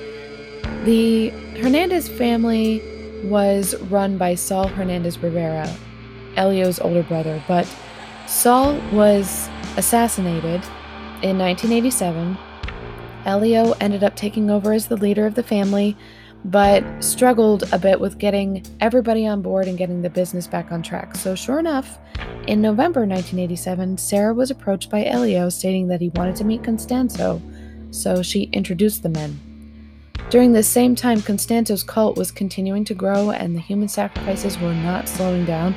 The 0.83 1.29
Hernandez 1.59 2.09
family 2.09 2.81
was 3.23 3.75
run 3.83 4.17
by 4.17 4.35
Saul 4.35 4.67
Hernandez 4.67 5.17
Rivera, 5.19 5.69
Elio's 6.35 6.79
older 6.79 7.03
brother, 7.03 7.41
but 7.47 7.67
Saul 8.27 8.79
was 8.91 9.49
assassinated 9.77 10.61
in 11.21 11.37
1987. 11.37 12.37
Elio 13.25 13.71
ended 13.79 14.03
up 14.03 14.15
taking 14.15 14.49
over 14.49 14.73
as 14.73 14.87
the 14.87 14.97
leader 14.97 15.25
of 15.25 15.35
the 15.35 15.43
family, 15.43 15.95
but 16.45 16.83
struggled 17.01 17.63
a 17.71 17.79
bit 17.79 17.99
with 17.99 18.17
getting 18.17 18.65
everybody 18.81 19.25
on 19.25 19.41
board 19.41 19.67
and 19.67 19.77
getting 19.77 20.01
the 20.01 20.09
business 20.09 20.45
back 20.45 20.71
on 20.71 20.81
track. 20.81 21.15
So, 21.15 21.35
sure 21.35 21.59
enough, 21.59 21.97
in 22.47 22.61
November 22.61 23.01
1987, 23.01 23.97
Sarah 23.97 24.33
was 24.33 24.51
approached 24.51 24.89
by 24.89 25.05
Elio 25.05 25.47
stating 25.49 25.87
that 25.87 26.01
he 26.01 26.09
wanted 26.09 26.35
to 26.37 26.43
meet 26.43 26.63
Constanzo, 26.63 27.41
so 27.91 28.21
she 28.21 28.43
introduced 28.51 29.03
the 29.03 29.09
men. 29.09 29.52
During 30.29 30.53
this 30.53 30.67
same 30.67 30.95
time, 30.95 31.21
Constanzo's 31.21 31.83
cult 31.83 32.17
was 32.17 32.31
continuing 32.31 32.85
to 32.85 32.93
grow 32.93 33.29
and 33.29 33.55
the 33.55 33.59
human 33.59 33.87
sacrifices 33.87 34.57
were 34.59 34.73
not 34.73 35.07
slowing 35.07 35.45
down. 35.45 35.75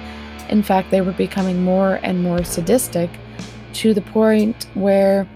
In 0.49 0.62
fact, 0.62 0.91
they 0.91 1.00
were 1.00 1.12
becoming 1.12 1.62
more 1.62 2.00
and 2.03 2.23
more 2.23 2.43
sadistic 2.45 3.11
to 3.75 3.93
the 3.93 4.00
point 4.00 4.67
where 4.75 5.29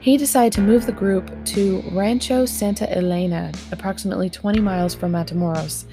he 0.00 0.16
decided 0.16 0.52
to 0.54 0.60
move 0.60 0.86
the 0.86 0.92
group 0.92 1.30
to 1.44 1.80
Rancho 1.92 2.46
Santa 2.46 2.90
Elena, 2.90 3.52
approximately 3.70 4.30
20 4.30 4.60
miles 4.60 4.94
from 4.94 5.12
Matamoros. 5.12 5.84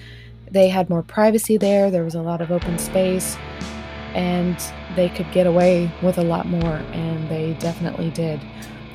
They 0.49 0.69
had 0.69 0.89
more 0.89 1.03
privacy 1.03 1.57
there, 1.57 1.91
there 1.91 2.03
was 2.03 2.15
a 2.15 2.21
lot 2.21 2.41
of 2.41 2.51
open 2.51 2.79
space, 2.79 3.37
and 4.15 4.57
they 4.95 5.09
could 5.09 5.31
get 5.31 5.45
away 5.45 5.91
with 6.01 6.17
a 6.17 6.23
lot 6.23 6.47
more, 6.47 6.77
and 6.91 7.29
they 7.29 7.53
definitely 7.59 8.09
did. 8.09 8.41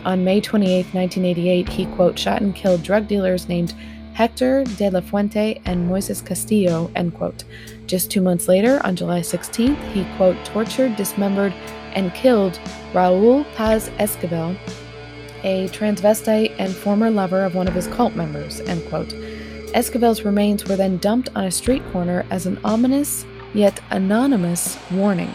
On 0.04 0.23
May 0.23 0.40
28, 0.40 0.92
1988, 0.92 1.68
he, 1.68 1.87
quote, 1.87 2.18
shot 2.18 2.42
and 2.42 2.54
killed 2.54 2.82
drug 2.82 3.08
dealers 3.08 3.49
named 3.49 3.75
Hector 4.12 4.64
de 4.76 4.90
la 4.90 5.00
Fuente 5.00 5.61
and 5.64 5.88
Moises 5.90 6.25
Castillo, 6.25 6.90
end 6.94 7.14
quote. 7.14 7.44
Just 7.87 8.11
two 8.11 8.20
months 8.20 8.46
later, 8.46 8.80
on 8.84 8.96
July 8.96 9.20
16th, 9.20 9.80
he, 9.92 10.04
quote, 10.16 10.37
tortured, 10.44 10.96
dismembered, 10.96 11.54
and 11.94 12.12
killed 12.12 12.61
Raul 12.92 13.46
Paz 13.54 13.88
Esquivel, 13.99 14.56
a 15.42 15.68
transvestite 15.68 16.54
and 16.58 16.75
former 16.75 17.11
lover 17.11 17.42
of 17.42 17.54
one 17.54 17.66
of 17.66 17.75
his 17.75 17.87
cult 17.88 18.14
members, 18.14 18.61
end 18.61 18.87
quote. 18.88 19.14
Esquivel's 19.75 20.23
remains 20.23 20.64
were 20.66 20.76
then 20.76 20.99
dumped 20.99 21.30
on 21.34 21.44
a 21.44 21.50
street 21.50 21.82
corner 21.92 22.26
as 22.30 22.46
an 22.46 22.58
ominous, 22.62 23.25
yet 23.54 23.80
anonymous, 23.90 24.78
warning. 24.92 25.34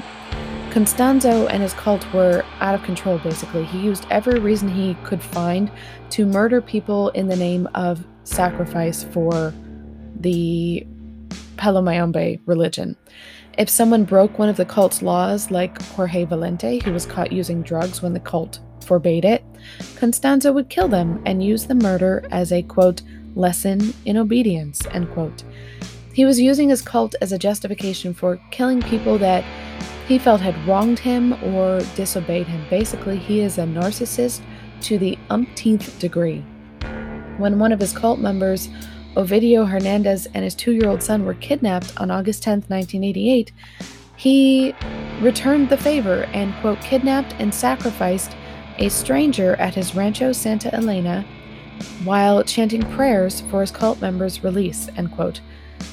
Constanzo 0.72 1.48
and 1.50 1.64
his 1.64 1.74
cult 1.74 2.06
were 2.14 2.46
out 2.60 2.76
of 2.76 2.84
control, 2.84 3.18
basically. 3.18 3.66
He 3.66 3.80
used 3.80 4.06
every 4.12 4.40
reason 4.40 4.70
he 4.70 4.96
could 5.04 5.22
find 5.22 5.72
to 6.12 6.26
murder 6.26 6.62
people 6.62 7.10
in 7.10 7.28
the 7.28 7.36
name 7.36 7.68
of 7.74 8.06
sacrifice 8.24 9.04
for 9.04 9.54
the 10.20 10.86
Palo 11.58 11.82
Mayombe 11.82 12.40
religion. 12.46 12.96
If 13.58 13.70
someone 13.70 14.06
broke 14.06 14.38
one 14.38 14.48
of 14.48 14.58
the 14.58 14.66
cult's 14.66 15.02
laws, 15.02 15.50
like 15.50 15.82
Jorge 15.82 16.26
Valente, 16.26 16.84
who 16.84 16.94
was 16.94 17.06
caught 17.06 17.32
using 17.32 17.64
drugs 17.64 18.02
when 18.02 18.14
the 18.14 18.20
cult 18.20 18.60
forbade 18.86 19.26
it, 19.26 19.44
Constanzo 19.96 20.54
would 20.54 20.70
kill 20.70 20.88
them 20.88 21.22
and 21.26 21.44
use 21.44 21.66
the 21.66 21.76
murder 21.76 22.26
as 22.32 22.52
a 22.52 22.62
quote, 22.62 23.02
lesson 23.36 23.94
in 24.06 24.18
obedience, 24.18 24.86
end 24.92 25.12
quote. 25.12 25.44
He 26.14 26.26
was 26.26 26.40
using 26.40 26.70
his 26.70 26.82
cult 26.82 27.16
as 27.22 27.32
a 27.32 27.38
justification 27.38 28.14
for 28.14 28.40
killing 28.52 28.82
people 28.82 29.18
that 29.18 29.44
he 30.10 30.18
felt 30.18 30.42
had 30.42 30.58
wronged 30.68 30.98
him 30.98 31.34
or 31.54 31.80
disobeyed 31.96 32.48
him. 32.48 32.66
Basically, 32.68 33.16
he 33.16 33.42
is 33.42 33.60
a 33.60 33.64
narcissist 33.64 34.42
to 34.82 34.98
the 34.98 35.16
umpteenth 35.30 36.00
degree. 36.00 36.44
When 37.38 37.60
one 37.60 37.72
of 37.72 37.80
his 37.80 37.94
cult 37.94 38.18
members, 38.18 38.70
Ovidio 39.16 39.70
Hernandez, 39.70 40.28
and 40.34 40.44
his 40.44 40.56
two 40.56 40.72
year 40.72 40.90
old 40.90 41.04
son 41.04 41.26
were 41.26 41.36
kidnapped 41.36 41.94
on 41.98 42.10
August 42.10 42.42
10, 42.42 42.64
1988, 42.68 43.52
he 44.16 44.74
returned 45.22 45.70
the 45.70 45.78
favor 45.78 46.24
and, 46.34 46.56
quote, 46.56 46.82
kidnapped 46.82 47.36
and 47.38 47.54
sacrificed 47.54 48.36
a 48.80 48.90
stranger 48.90 49.56
at 49.58 49.76
his 49.76 49.94
Rancho 49.94 50.32
Santa 50.32 50.74
Elena 50.74 51.24
while 52.04 52.44
chanting 52.44 52.82
prayers 52.94 53.42
for 53.42 53.62
his 53.62 53.70
cult 53.70 54.02
members' 54.02 54.44
release, 54.44 54.90
end 54.98 55.12
quote. 55.12 55.40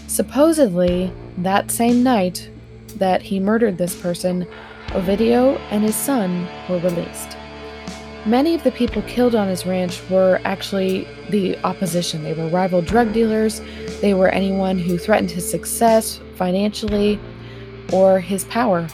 Supposedly, 0.07 1.13
that 1.37 1.71
same 1.71 2.03
night, 2.03 2.51
that 2.99 3.23
he 3.23 3.41
murdered 3.41 3.79
this 3.79 3.95
person, 4.01 4.47
Ovidio 4.89 5.59
and 5.71 5.83
his 5.83 5.97
son 5.97 6.49
were 6.69 6.79
released. 6.79 7.37
Many 8.25 8.55
of 8.55 8.65
the 8.65 8.73
people 8.73 9.03
killed 9.03 9.35
on 9.35 9.49
his 9.49 9.67
ranch 9.67 10.03
were 10.11 10.41
actually 10.45 11.07
the 11.31 11.57
opposition. 11.65 12.25
They 12.25 12.33
were 12.33 12.49
rival 12.49 12.83
drug 12.83 13.13
dealers, 13.13 13.61
they 14.01 14.15
were 14.15 14.29
anyone 14.29 14.79
who 14.79 14.99
threatened 14.99 15.31
his 15.31 15.49
success 15.49 16.21
financially 16.35 17.21
or 17.93 18.19
his 18.19 18.45
power. 18.45 18.89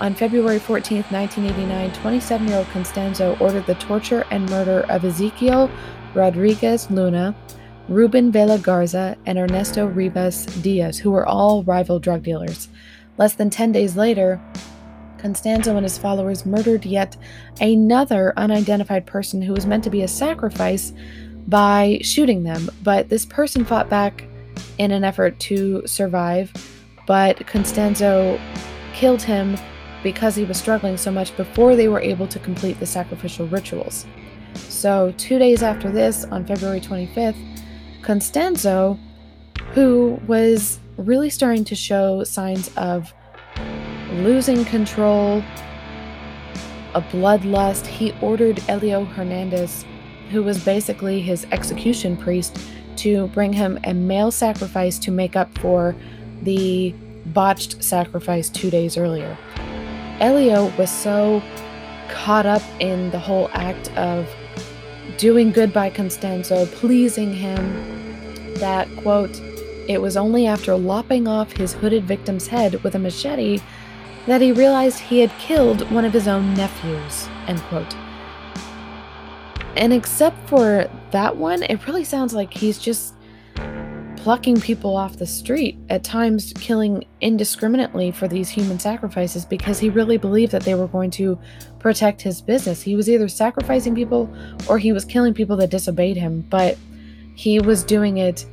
On 0.00 0.14
February 0.14 0.58
14, 0.58 0.98
1989, 1.10 1.92
27 1.94 2.48
year 2.48 2.58
old 2.58 2.66
Constanzo 2.68 3.36
ordered 3.40 3.66
the 3.66 3.74
torture 3.76 4.24
and 4.30 4.48
murder 4.50 4.84
of 4.88 5.04
Ezekiel 5.04 5.70
Rodriguez 6.14 6.90
Luna, 6.90 7.34
Ruben 7.88 8.32
Vela 8.32 8.58
Garza, 8.58 9.16
and 9.26 9.38
Ernesto 9.38 9.86
Ribas 9.88 10.46
Diaz, 10.62 10.98
who 10.98 11.10
were 11.10 11.26
all 11.26 11.62
rival 11.64 11.98
drug 11.98 12.22
dealers. 12.22 12.68
Less 13.18 13.34
than 13.34 13.50
10 13.50 13.72
days 13.72 13.96
later, 13.96 14.40
Constanzo 15.18 15.74
and 15.74 15.84
his 15.84 15.98
followers 15.98 16.44
murdered 16.46 16.84
yet 16.84 17.16
another 17.60 18.32
unidentified 18.36 19.06
person 19.06 19.42
who 19.42 19.52
was 19.52 19.66
meant 19.66 19.84
to 19.84 19.90
be 19.90 20.02
a 20.02 20.08
sacrifice 20.08 20.92
by 21.46 21.98
shooting 22.02 22.42
them. 22.42 22.70
But 22.82 23.08
this 23.08 23.24
person 23.24 23.64
fought 23.64 23.88
back 23.88 24.24
in 24.78 24.90
an 24.90 25.04
effort 25.04 25.38
to 25.40 25.86
survive, 25.86 26.52
but 27.06 27.46
Constanzo 27.46 28.40
killed 28.92 29.22
him 29.22 29.56
because 30.02 30.36
he 30.36 30.44
was 30.44 30.58
struggling 30.58 30.96
so 30.96 31.10
much 31.10 31.36
before 31.36 31.74
they 31.74 31.88
were 31.88 32.00
able 32.00 32.28
to 32.28 32.38
complete 32.38 32.78
the 32.78 32.86
sacrificial 32.86 33.46
rituals. 33.48 34.06
So, 34.54 35.12
two 35.18 35.38
days 35.38 35.62
after 35.62 35.90
this, 35.90 36.24
on 36.24 36.46
February 36.46 36.80
25th, 36.80 37.36
Constanzo, 38.02 38.98
who 39.76 40.18
was 40.26 40.80
really 40.96 41.28
starting 41.28 41.62
to 41.62 41.74
show 41.74 42.24
signs 42.24 42.70
of 42.78 43.12
losing 44.10 44.64
control, 44.64 45.44
a 46.94 47.02
bloodlust. 47.02 47.84
He 47.84 48.12
ordered 48.22 48.62
Elio 48.68 49.04
Hernandez, 49.04 49.84
who 50.30 50.42
was 50.42 50.64
basically 50.64 51.20
his 51.20 51.46
execution 51.52 52.16
priest, 52.16 52.58
to 52.96 53.26
bring 53.28 53.52
him 53.52 53.78
a 53.84 53.92
male 53.92 54.30
sacrifice 54.30 54.98
to 55.00 55.10
make 55.10 55.36
up 55.36 55.58
for 55.58 55.94
the 56.40 56.94
botched 57.26 57.84
sacrifice 57.84 58.48
two 58.48 58.70
days 58.70 58.96
earlier. 58.96 59.36
Elio 60.20 60.74
was 60.78 60.88
so 60.90 61.42
caught 62.08 62.46
up 62.46 62.62
in 62.80 63.10
the 63.10 63.18
whole 63.18 63.50
act 63.52 63.94
of 63.98 64.26
doing 65.18 65.52
good 65.52 65.70
by 65.70 65.90
Constanzo, 65.90 66.64
pleasing 66.72 67.34
him, 67.34 68.54
that, 68.54 68.88
quote, 68.96 69.38
it 69.88 70.00
was 70.00 70.16
only 70.16 70.46
after 70.46 70.76
lopping 70.76 71.26
off 71.26 71.52
his 71.52 71.72
hooded 71.72 72.04
victim's 72.04 72.46
head 72.46 72.82
with 72.82 72.94
a 72.94 72.98
machete 72.98 73.60
that 74.26 74.40
he 74.40 74.52
realized 74.52 74.98
he 74.98 75.20
had 75.20 75.30
killed 75.38 75.90
one 75.90 76.04
of 76.04 76.12
his 76.12 76.26
own 76.28 76.54
nephews. 76.54 77.28
End 77.46 77.60
quote. 77.62 77.94
And 79.76 79.92
except 79.92 80.48
for 80.48 80.90
that 81.10 81.36
one, 81.36 81.62
it 81.62 81.86
really 81.86 82.04
sounds 82.04 82.34
like 82.34 82.52
he's 82.52 82.78
just 82.78 83.14
plucking 84.16 84.60
people 84.60 84.96
off 84.96 85.18
the 85.18 85.26
street, 85.26 85.78
at 85.88 86.02
times 86.02 86.52
killing 86.56 87.04
indiscriminately 87.20 88.10
for 88.10 88.26
these 88.26 88.48
human 88.48 88.76
sacrifices 88.76 89.44
because 89.44 89.78
he 89.78 89.88
really 89.88 90.16
believed 90.16 90.50
that 90.50 90.64
they 90.64 90.74
were 90.74 90.88
going 90.88 91.12
to 91.12 91.38
protect 91.78 92.20
his 92.20 92.40
business. 92.40 92.82
He 92.82 92.96
was 92.96 93.08
either 93.08 93.28
sacrificing 93.28 93.94
people 93.94 94.28
or 94.68 94.78
he 94.78 94.92
was 94.92 95.04
killing 95.04 95.32
people 95.32 95.56
that 95.58 95.70
disobeyed 95.70 96.16
him, 96.16 96.44
but 96.50 96.76
he 97.36 97.60
was 97.60 97.84
doing 97.84 98.16
it 98.16 98.46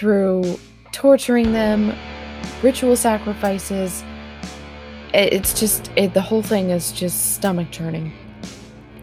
through 0.00 0.58
torturing 0.92 1.52
them, 1.52 1.94
ritual 2.62 2.96
sacrifices. 2.96 4.02
It's 5.12 5.60
just, 5.60 5.90
it, 5.94 6.14
the 6.14 6.22
whole 6.22 6.42
thing 6.42 6.70
is 6.70 6.90
just 6.90 7.34
stomach 7.34 7.70
churning. 7.70 8.10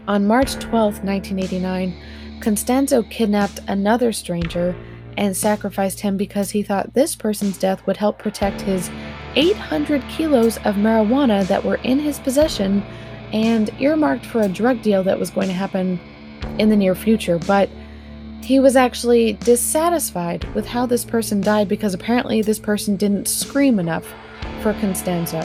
On 0.08 0.26
March 0.26 0.54
12, 0.54 1.04
1989, 1.04 2.40
Constanzo 2.40 3.08
kidnapped 3.08 3.60
another 3.68 4.10
stranger 4.10 4.74
and 5.16 5.36
sacrificed 5.36 6.00
him 6.00 6.16
because 6.16 6.50
he 6.50 6.64
thought 6.64 6.94
this 6.94 7.14
person's 7.14 7.58
death 7.58 7.86
would 7.86 7.96
help 7.96 8.18
protect 8.18 8.60
his 8.62 8.90
800 9.36 10.02
kilos 10.08 10.56
of 10.58 10.74
marijuana 10.74 11.46
that 11.46 11.64
were 11.64 11.76
in 11.84 12.00
his 12.00 12.18
possession 12.18 12.82
and 13.32 13.70
earmarked 13.78 14.26
for 14.26 14.40
a 14.40 14.48
drug 14.48 14.82
deal 14.82 15.04
that 15.04 15.18
was 15.18 15.30
going 15.30 15.48
to 15.48 15.54
happen 15.54 16.00
in 16.58 16.68
the 16.68 16.76
near 16.76 16.96
future. 16.96 17.38
But 17.38 17.70
he 18.42 18.60
was 18.60 18.76
actually 18.76 19.34
dissatisfied 19.34 20.44
with 20.54 20.66
how 20.66 20.86
this 20.86 21.04
person 21.04 21.40
died 21.40 21.68
because 21.68 21.94
apparently 21.94 22.40
this 22.40 22.58
person 22.58 22.96
didn't 22.96 23.28
scream 23.28 23.78
enough 23.78 24.06
for 24.62 24.72
Constanzo. 24.74 25.42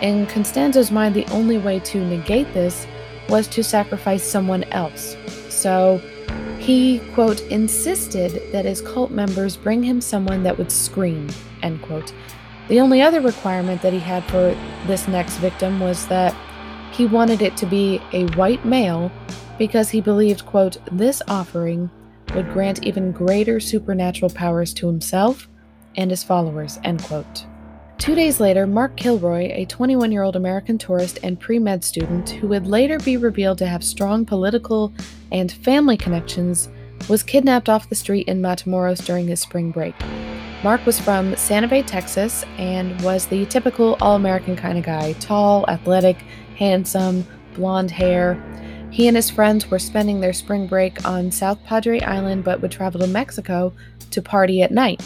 In 0.00 0.26
Constanzo's 0.26 0.90
mind, 0.90 1.14
the 1.14 1.26
only 1.26 1.58
way 1.58 1.78
to 1.80 2.04
negate 2.04 2.52
this 2.52 2.86
was 3.28 3.46
to 3.48 3.62
sacrifice 3.62 4.22
someone 4.22 4.64
else. 4.64 5.16
So 5.48 5.98
he, 6.58 6.98
quote, 7.14 7.40
insisted 7.42 8.52
that 8.52 8.64
his 8.64 8.80
cult 8.80 9.10
members 9.10 9.56
bring 9.56 9.82
him 9.82 10.00
someone 10.00 10.42
that 10.42 10.58
would 10.58 10.72
scream, 10.72 11.28
end 11.62 11.82
quote. 11.82 12.12
The 12.68 12.80
only 12.80 13.02
other 13.02 13.20
requirement 13.20 13.82
that 13.82 13.92
he 13.92 13.98
had 13.98 14.24
for 14.24 14.56
this 14.86 15.06
next 15.06 15.36
victim 15.36 15.80
was 15.80 16.06
that 16.08 16.34
he 16.92 17.06
wanted 17.06 17.42
it 17.42 17.56
to 17.58 17.66
be 17.66 18.00
a 18.12 18.24
white 18.34 18.64
male 18.64 19.12
because 19.58 19.90
he 19.90 20.00
believed, 20.00 20.46
quote, 20.46 20.78
this 20.90 21.22
offering 21.28 21.90
would 22.34 22.52
grant 22.52 22.84
even 22.84 23.12
greater 23.12 23.60
supernatural 23.60 24.30
powers 24.30 24.74
to 24.74 24.86
himself 24.86 25.48
and 25.96 26.10
his 26.10 26.22
followers. 26.22 26.78
End 26.84 27.02
quote. 27.02 27.46
Two 27.98 28.14
days 28.14 28.40
later, 28.40 28.66
Mark 28.66 28.96
Kilroy, 28.96 29.50
a 29.52 29.64
21 29.66 30.10
year 30.10 30.24
old 30.24 30.36
American 30.36 30.78
tourist 30.78 31.18
and 31.22 31.38
pre 31.38 31.58
med 31.58 31.84
student 31.84 32.30
who 32.30 32.48
would 32.48 32.66
later 32.66 32.98
be 32.98 33.16
revealed 33.16 33.58
to 33.58 33.66
have 33.66 33.84
strong 33.84 34.26
political 34.26 34.92
and 35.30 35.52
family 35.52 35.96
connections, 35.96 36.68
was 37.08 37.22
kidnapped 37.22 37.68
off 37.68 37.88
the 37.88 37.94
street 37.94 38.26
in 38.28 38.42
Matamoros 38.42 39.04
during 39.04 39.28
his 39.28 39.40
spring 39.40 39.70
break. 39.70 39.94
Mark 40.64 40.84
was 40.86 40.98
from 40.98 41.36
Santa 41.36 41.68
Fe, 41.68 41.82
Texas, 41.82 42.44
and 42.58 43.00
was 43.02 43.26
the 43.26 43.44
typical 43.46 43.96
all 44.00 44.16
American 44.16 44.56
kind 44.56 44.78
of 44.78 44.84
guy 44.84 45.12
tall, 45.14 45.64
athletic, 45.68 46.16
handsome, 46.56 47.26
blonde 47.54 47.90
hair, 47.90 48.42
he 48.94 49.08
and 49.08 49.16
his 49.16 49.28
friends 49.28 49.68
were 49.68 49.78
spending 49.80 50.20
their 50.20 50.32
spring 50.32 50.68
break 50.68 51.04
on 51.04 51.32
South 51.32 51.58
Padre 51.64 52.00
Island 52.02 52.44
but 52.44 52.62
would 52.62 52.70
travel 52.70 53.00
to 53.00 53.08
Mexico 53.08 53.72
to 54.12 54.22
party 54.22 54.62
at 54.62 54.70
night. 54.70 55.02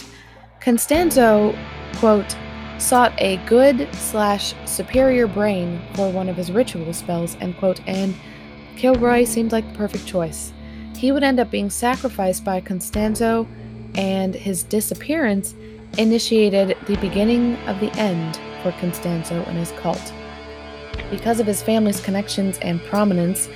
Constanzo, 0.60 1.56
quote, 1.96 2.36
sought 2.76 3.14
a 3.18 3.38
good 3.46 3.88
slash 3.94 4.52
superior 4.66 5.26
brain 5.26 5.80
for 5.94 6.12
one 6.12 6.28
of 6.28 6.36
his 6.36 6.52
ritual 6.52 6.92
spells, 6.92 7.34
end 7.40 7.56
quote, 7.56 7.80
and 7.88 8.14
Kilroy 8.76 9.24
seemed 9.24 9.52
like 9.52 9.66
the 9.72 9.78
perfect 9.78 10.04
choice. 10.04 10.52
he 10.94 11.10
would 11.10 11.22
end 11.22 11.40
up 11.40 11.50
being 11.50 11.70
sacrificed 11.70 12.44
by 12.44 12.60
Constanzo, 12.60 13.46
and 13.94 14.34
his 14.34 14.64
disappearance 14.64 15.54
initiated 15.96 16.76
the 16.86 16.96
beginning 16.96 17.56
of 17.66 17.80
the 17.80 17.90
end 17.92 18.36
for 18.62 18.72
Constanzo 18.72 19.46
and 19.46 19.56
his 19.56 19.72
cult. 19.80 20.12
Because 21.10 21.40
of 21.40 21.46
his 21.46 21.62
family's 21.62 22.00
connections 22.00 22.58
and 22.58 22.82
prominence, 22.82 23.48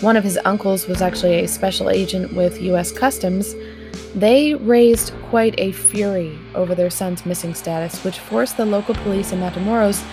one 0.00 0.16
of 0.16 0.24
his 0.24 0.38
uncles 0.44 0.86
was 0.86 1.02
actually 1.02 1.40
a 1.40 1.48
special 1.48 1.90
agent 1.90 2.34
with 2.34 2.60
US 2.62 2.92
Customs. 2.92 3.54
They 4.14 4.54
raised 4.54 5.12
quite 5.30 5.54
a 5.58 5.72
fury 5.72 6.38
over 6.54 6.74
their 6.74 6.90
son's 6.90 7.26
missing 7.26 7.54
status, 7.54 8.04
which 8.04 8.18
forced 8.18 8.56
the 8.56 8.66
local 8.66 8.94
police 8.94 9.32
in 9.32 9.40
Matamoros 9.40 10.04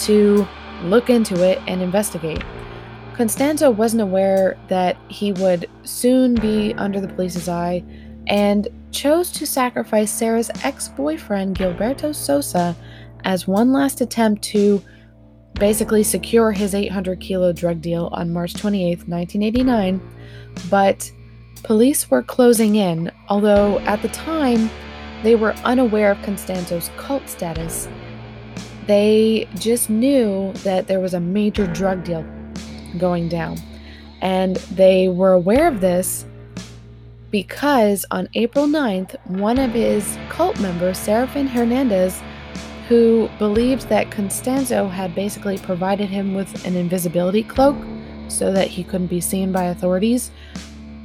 to 0.00 0.46
look 0.82 1.10
into 1.10 1.42
it 1.42 1.60
and 1.66 1.82
investigate. 1.82 2.42
Constanzo 3.14 3.74
wasn't 3.74 4.02
aware 4.02 4.56
that 4.68 4.96
he 5.08 5.32
would 5.32 5.68
soon 5.82 6.34
be 6.34 6.72
under 6.74 7.00
the 7.00 7.08
police's 7.08 7.48
eye 7.48 7.82
and 8.26 8.68
chose 8.92 9.30
to 9.32 9.46
sacrifice 9.46 10.10
Sarah's 10.10 10.50
ex 10.64 10.88
boyfriend, 10.88 11.56
Gilberto 11.56 12.14
Sosa, 12.14 12.74
as 13.24 13.46
one 13.46 13.72
last 13.72 14.00
attempt 14.00 14.42
to 14.44 14.82
basically 15.54 16.02
secure 16.02 16.52
his 16.52 16.74
800 16.74 17.20
kilo 17.20 17.52
drug 17.52 17.80
deal 17.80 18.08
on 18.12 18.32
March 18.32 18.54
28, 18.54 19.08
1989. 19.08 20.00
But 20.68 21.10
police 21.62 22.10
were 22.10 22.22
closing 22.22 22.76
in, 22.76 23.10
although 23.28 23.78
at 23.80 24.02
the 24.02 24.08
time 24.08 24.70
they 25.22 25.34
were 25.34 25.52
unaware 25.64 26.12
of 26.12 26.18
Constanzo's 26.18 26.90
cult 26.96 27.28
status. 27.28 27.88
They 28.86 29.48
just 29.56 29.90
knew 29.90 30.52
that 30.64 30.86
there 30.86 31.00
was 31.00 31.14
a 31.14 31.20
major 31.20 31.66
drug 31.66 32.04
deal 32.04 32.24
going 32.98 33.28
down. 33.28 33.58
And 34.22 34.56
they 34.56 35.08
were 35.08 35.32
aware 35.32 35.68
of 35.68 35.80
this 35.80 36.24
because 37.30 38.04
on 38.10 38.28
April 38.34 38.66
9th, 38.66 39.14
one 39.28 39.58
of 39.58 39.72
his 39.72 40.18
cult 40.28 40.58
members, 40.60 40.98
Serafin 40.98 41.46
Hernandez, 41.46 42.20
who 42.90 43.30
believed 43.38 43.88
that 43.88 44.10
Constanzo 44.10 44.90
had 44.90 45.14
basically 45.14 45.56
provided 45.58 46.08
him 46.08 46.34
with 46.34 46.66
an 46.66 46.74
invisibility 46.74 47.44
cloak 47.44 47.76
so 48.26 48.50
that 48.52 48.66
he 48.66 48.82
couldn't 48.82 49.06
be 49.06 49.20
seen 49.20 49.52
by 49.52 49.66
authorities, 49.66 50.32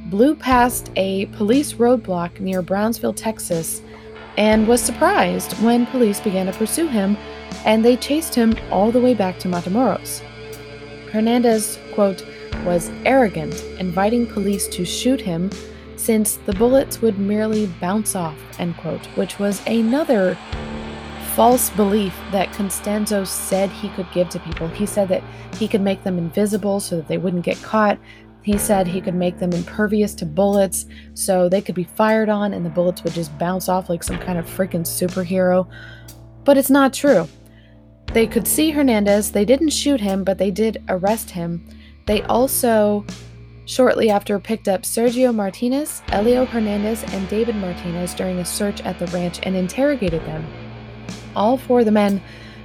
blew 0.06 0.34
past 0.34 0.90
a 0.96 1.26
police 1.26 1.74
roadblock 1.74 2.40
near 2.40 2.60
Brownsville, 2.60 3.12
Texas, 3.12 3.82
and 4.36 4.66
was 4.66 4.82
surprised 4.82 5.52
when 5.62 5.86
police 5.86 6.18
began 6.18 6.46
to 6.46 6.52
pursue 6.54 6.88
him 6.88 7.16
and 7.64 7.84
they 7.84 7.96
chased 7.96 8.34
him 8.34 8.56
all 8.72 8.90
the 8.90 9.00
way 9.00 9.14
back 9.14 9.38
to 9.38 9.46
Matamoros. 9.46 10.22
Hernandez, 11.12 11.78
quote, 11.94 12.26
was 12.64 12.90
arrogant, 13.04 13.62
inviting 13.78 14.26
police 14.26 14.66
to 14.66 14.84
shoot 14.84 15.20
him 15.20 15.50
since 15.94 16.34
the 16.46 16.52
bullets 16.54 17.00
would 17.00 17.20
merely 17.20 17.66
bounce 17.80 18.16
off, 18.16 18.36
end 18.58 18.76
quote, 18.76 19.06
which 19.16 19.38
was 19.38 19.64
another 19.68 20.36
false 21.36 21.68
belief 21.68 22.18
that 22.32 22.50
Constanzo 22.54 23.26
said 23.26 23.68
he 23.68 23.90
could 23.90 24.10
give 24.10 24.30
to 24.30 24.40
people. 24.40 24.68
He 24.68 24.86
said 24.86 25.06
that 25.08 25.22
he 25.58 25.68
could 25.68 25.82
make 25.82 26.02
them 26.02 26.16
invisible 26.16 26.80
so 26.80 26.96
that 26.96 27.08
they 27.08 27.18
wouldn't 27.18 27.44
get 27.44 27.62
caught. 27.62 27.98
He 28.42 28.56
said 28.56 28.86
he 28.86 29.02
could 29.02 29.14
make 29.14 29.38
them 29.38 29.52
impervious 29.52 30.14
to 30.14 30.24
bullets 30.24 30.86
so 31.12 31.46
they 31.46 31.60
could 31.60 31.74
be 31.74 31.84
fired 31.84 32.30
on 32.30 32.54
and 32.54 32.64
the 32.64 32.70
bullets 32.70 33.04
would 33.04 33.12
just 33.12 33.36
bounce 33.38 33.68
off 33.68 33.90
like 33.90 34.02
some 34.02 34.18
kind 34.18 34.38
of 34.38 34.46
freaking 34.46 34.80
superhero. 34.80 35.68
But 36.44 36.56
it's 36.56 36.70
not 36.70 36.94
true. 36.94 37.28
They 38.14 38.26
could 38.26 38.48
see 38.48 38.70
Hernandez. 38.70 39.30
They 39.30 39.44
didn't 39.44 39.70
shoot 39.70 40.00
him, 40.00 40.24
but 40.24 40.38
they 40.38 40.50
did 40.50 40.82
arrest 40.88 41.28
him. 41.28 41.68
They 42.06 42.22
also, 42.22 43.04
shortly 43.66 44.08
after, 44.08 44.38
picked 44.38 44.68
up 44.68 44.84
Sergio 44.84 45.34
Martinez, 45.34 46.00
Elio 46.08 46.46
Hernandez, 46.46 47.04
and 47.12 47.28
David 47.28 47.56
Martinez 47.56 48.14
during 48.14 48.38
a 48.38 48.44
search 48.46 48.80
at 48.86 48.98
the 48.98 49.06
ranch 49.08 49.40
and 49.42 49.54
interrogated 49.54 50.24
them 50.24 50.46
all 51.36 51.56
four 51.56 51.80
of 51.80 51.84
the 51.84 51.92
men 51.92 52.20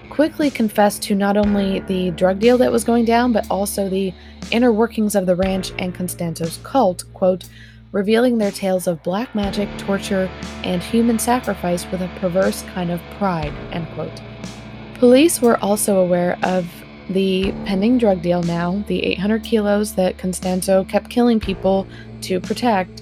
quickly 0.10 0.50
confessed 0.50 1.04
to 1.04 1.16
not 1.16 1.38
only 1.38 1.80
the 1.82 2.12
drug 2.12 2.40
deal 2.40 2.58
that 2.58 2.72
was 2.72 2.84
going 2.84 3.06
down, 3.06 3.32
but 3.32 3.50
also 3.50 3.88
the 3.90 4.14
inner 4.52 4.72
workings 4.72 5.16
of 5.16 5.26
the 5.26 5.36
ranch 5.36 5.72
and 5.80 5.96
Constanzo's 5.96 6.60
cult, 6.64 7.06
quote, 7.14 7.46
revealing 7.92 8.38
their 8.38 8.52
tales 8.52 8.88
of 8.88 9.02
black 9.04 9.34
magic, 9.36 9.70
torture, 9.78 10.30
and 10.64 10.82
human 10.82 11.20
sacrifice 11.20 11.86
with 11.92 12.02
a 12.02 12.10
perverse 12.20 12.62
kind 12.74 12.92
of 12.92 13.02
pride, 13.18 13.54
end 13.72 13.88
quote. 13.94 14.22
Police 14.96 15.42
were 15.42 15.58
also 15.64 16.00
aware 16.00 16.38
of 16.44 16.68
the 17.10 17.52
pending 17.66 17.98
drug 17.98 18.22
deal 18.22 18.44
now, 18.44 18.84
the 18.88 19.04
800 19.04 19.44
kilos 19.44 19.96
that 19.96 20.18
Constanzo 20.18 20.88
kept 20.88 21.10
killing 21.10 21.40
people 21.40 21.88
to 22.22 22.40
protect, 22.40 23.02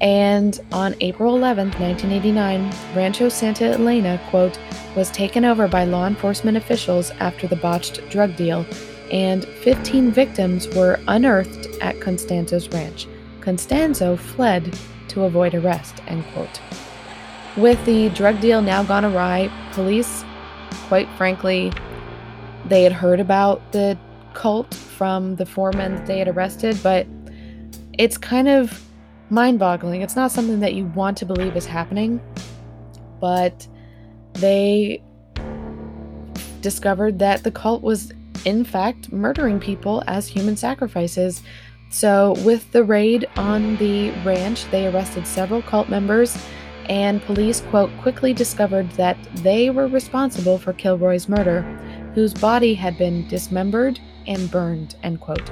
and 0.00 0.58
on 0.72 0.94
April 1.00 1.36
11, 1.36 1.72
1989, 1.72 2.72
Rancho 2.96 3.28
Santa 3.28 3.72
Elena, 3.72 4.20
quote, 4.30 4.58
was 4.96 5.10
taken 5.10 5.44
over 5.44 5.68
by 5.68 5.84
law 5.84 6.06
enforcement 6.06 6.56
officials 6.56 7.10
after 7.20 7.46
the 7.46 7.56
botched 7.56 8.00
drug 8.10 8.36
deal, 8.36 8.66
and 9.10 9.44
15 9.44 10.10
victims 10.10 10.68
were 10.74 10.98
unearthed 11.08 11.68
at 11.80 12.00
Constanzo's 12.00 12.68
ranch. 12.68 13.06
Constanzo 13.40 14.18
fled 14.18 14.76
to 15.08 15.24
avoid 15.24 15.54
arrest, 15.54 16.00
end 16.06 16.24
quote. 16.32 16.60
With 17.56 17.84
the 17.84 18.10
drug 18.10 18.40
deal 18.40 18.62
now 18.62 18.82
gone 18.82 19.04
awry, 19.04 19.50
police, 19.72 20.24
quite 20.88 21.08
frankly, 21.16 21.72
they 22.66 22.82
had 22.82 22.92
heard 22.92 23.20
about 23.20 23.72
the 23.72 23.98
cult 24.34 24.72
from 24.74 25.36
the 25.36 25.46
four 25.46 25.72
men 25.72 25.96
that 25.96 26.06
they 26.06 26.18
had 26.18 26.28
arrested, 26.28 26.78
but 26.82 27.06
it's 27.98 28.16
kind 28.16 28.48
of 28.48 28.84
mind 29.30 29.58
boggling. 29.58 30.02
It's 30.02 30.16
not 30.16 30.30
something 30.30 30.60
that 30.60 30.74
you 30.74 30.86
want 30.86 31.16
to 31.18 31.26
believe 31.26 31.56
is 31.56 31.66
happening, 31.66 32.20
but 33.20 33.66
they 34.34 35.02
discovered 36.60 37.18
that 37.18 37.42
the 37.42 37.50
cult 37.50 37.82
was, 37.82 38.12
in 38.44 38.64
fact, 38.64 39.12
murdering 39.12 39.60
people 39.60 40.02
as 40.06 40.28
human 40.28 40.56
sacrifices. 40.56 41.42
So, 41.90 42.34
with 42.44 42.70
the 42.72 42.84
raid 42.84 43.26
on 43.36 43.76
the 43.76 44.10
ranch, 44.24 44.70
they 44.70 44.86
arrested 44.86 45.26
several 45.26 45.62
cult 45.62 45.88
members, 45.88 46.36
and 46.88 47.22
police, 47.22 47.60
quote, 47.62 47.90
quickly 48.00 48.32
discovered 48.32 48.90
that 48.92 49.16
they 49.36 49.70
were 49.70 49.88
responsible 49.88 50.58
for 50.58 50.72
Kilroy's 50.72 51.28
murder, 51.28 51.62
whose 52.14 52.34
body 52.34 52.74
had 52.74 52.96
been 52.96 53.26
dismembered 53.28 53.98
and 54.26 54.50
burned, 54.50 54.96
end 55.02 55.20
quote. 55.20 55.50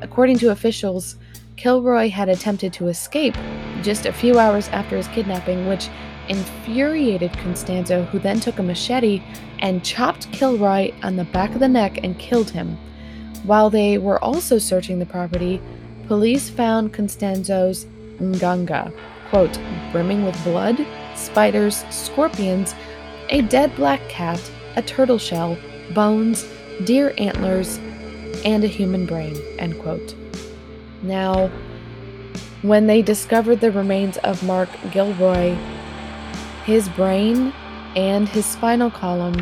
According 0.00 0.38
to 0.38 0.50
officials, 0.50 1.16
Kilroy 1.56 2.08
had 2.08 2.28
attempted 2.28 2.72
to 2.74 2.88
escape 2.88 3.34
just 3.82 4.06
a 4.06 4.12
few 4.12 4.38
hours 4.38 4.68
after 4.68 4.96
his 4.96 5.08
kidnapping, 5.08 5.66
which 5.66 5.88
infuriated 6.28 7.32
Constanzo, 7.32 8.06
who 8.06 8.18
then 8.18 8.40
took 8.40 8.58
a 8.58 8.62
machete 8.62 9.22
and 9.58 9.84
chopped 9.84 10.30
Kilroy 10.32 10.92
on 11.02 11.16
the 11.16 11.24
back 11.24 11.54
of 11.54 11.60
the 11.60 11.68
neck 11.68 11.98
and 12.02 12.18
killed 12.18 12.50
him. 12.50 12.78
While 13.44 13.70
they 13.70 13.98
were 13.98 14.22
also 14.22 14.58
searching 14.58 14.98
the 14.98 15.06
property, 15.06 15.60
police 16.06 16.50
found 16.50 16.92
Constanzo's 16.92 17.86
nganga, 18.18 18.92
quote, 19.30 19.58
brimming 19.92 20.24
with 20.24 20.42
blood, 20.44 20.84
spiders, 21.14 21.84
scorpions, 21.90 22.74
a 23.30 23.42
dead 23.42 23.74
black 23.76 24.06
cat, 24.08 24.40
a 24.76 24.82
turtle 24.82 25.18
shell, 25.18 25.56
bones, 25.94 26.46
deer 26.84 27.14
antlers, 27.18 27.78
and 28.44 28.64
a 28.64 28.68
human 28.68 29.06
brain, 29.06 29.36
end 29.58 29.78
quote. 29.80 30.14
Now, 31.02 31.48
when 32.62 32.86
they 32.86 33.02
discovered 33.02 33.60
the 33.60 33.70
remains 33.70 34.16
of 34.18 34.42
Mark 34.42 34.68
Kilroy, 34.90 35.56
his 36.68 36.86
brain 36.90 37.50
and 37.96 38.28
his 38.28 38.44
spinal 38.44 38.90
column 38.90 39.38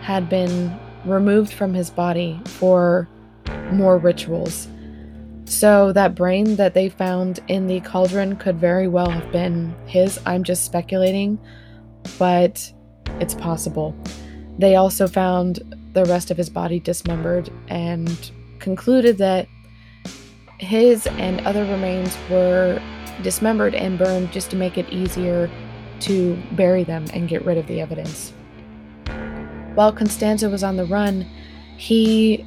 had 0.00 0.30
been 0.30 0.74
removed 1.04 1.52
from 1.52 1.74
his 1.74 1.90
body 1.90 2.40
for 2.46 3.06
more 3.70 3.98
rituals. 3.98 4.66
So, 5.44 5.92
that 5.92 6.14
brain 6.14 6.56
that 6.56 6.72
they 6.72 6.88
found 6.88 7.40
in 7.48 7.66
the 7.66 7.80
cauldron 7.80 8.36
could 8.36 8.56
very 8.56 8.88
well 8.88 9.10
have 9.10 9.30
been 9.30 9.74
his. 9.84 10.18
I'm 10.24 10.42
just 10.42 10.64
speculating, 10.64 11.38
but 12.18 12.72
it's 13.20 13.34
possible. 13.34 13.94
They 14.58 14.76
also 14.76 15.06
found 15.06 15.58
the 15.92 16.06
rest 16.06 16.30
of 16.30 16.38
his 16.38 16.48
body 16.48 16.80
dismembered 16.80 17.50
and 17.68 18.30
concluded 18.58 19.18
that 19.18 19.48
his 20.56 21.06
and 21.08 21.42
other 21.42 21.66
remains 21.66 22.16
were 22.30 22.80
dismembered 23.20 23.74
and 23.74 23.98
burned 23.98 24.32
just 24.32 24.48
to 24.48 24.56
make 24.56 24.78
it 24.78 24.88
easier 24.88 25.50
to 26.02 26.40
bury 26.52 26.84
them 26.84 27.06
and 27.12 27.28
get 27.28 27.44
rid 27.44 27.58
of 27.58 27.66
the 27.66 27.80
evidence. 27.80 28.32
While 29.74 29.92
Constanzo 29.92 30.50
was 30.50 30.64
on 30.64 30.76
the 30.76 30.84
run, 30.84 31.26
he 31.76 32.44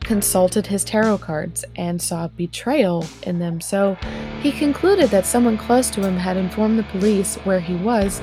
consulted 0.00 0.66
his 0.66 0.84
tarot 0.84 1.18
cards 1.18 1.64
and 1.76 2.00
saw 2.00 2.28
betrayal 2.28 3.06
in 3.22 3.38
them, 3.38 3.60
so 3.60 3.96
he 4.40 4.52
concluded 4.52 5.10
that 5.10 5.26
someone 5.26 5.58
close 5.58 5.90
to 5.90 6.00
him 6.06 6.16
had 6.16 6.36
informed 6.36 6.78
the 6.78 6.84
police 6.84 7.36
where 7.44 7.60
he 7.60 7.74
was, 7.74 8.22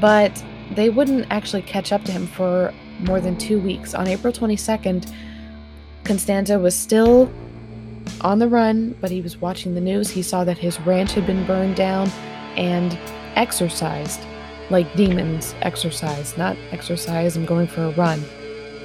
but 0.00 0.44
they 0.72 0.88
wouldn't 0.88 1.26
actually 1.30 1.62
catch 1.62 1.92
up 1.92 2.04
to 2.04 2.12
him 2.12 2.26
for 2.26 2.72
more 3.00 3.20
than 3.20 3.36
two 3.36 3.58
weeks. 3.58 3.94
On 3.94 4.06
April 4.06 4.32
22nd, 4.32 5.12
Constanzo 6.04 6.60
was 6.60 6.76
still 6.76 7.32
on 8.20 8.38
the 8.38 8.48
run, 8.48 8.94
but 9.00 9.10
he 9.10 9.20
was 9.20 9.36
watching 9.38 9.74
the 9.74 9.80
news. 9.80 10.10
He 10.10 10.22
saw 10.22 10.44
that 10.44 10.58
his 10.58 10.80
ranch 10.80 11.12
had 11.12 11.26
been 11.26 11.44
burned 11.46 11.76
down 11.76 12.08
and 12.56 12.98
exorcised, 13.36 14.20
like 14.70 14.94
demons 14.96 15.54
exorcised, 15.62 16.38
not 16.38 16.56
exercise 16.70 17.36
I'm 17.36 17.44
going 17.44 17.66
for 17.66 17.84
a 17.84 17.90
run. 17.90 18.22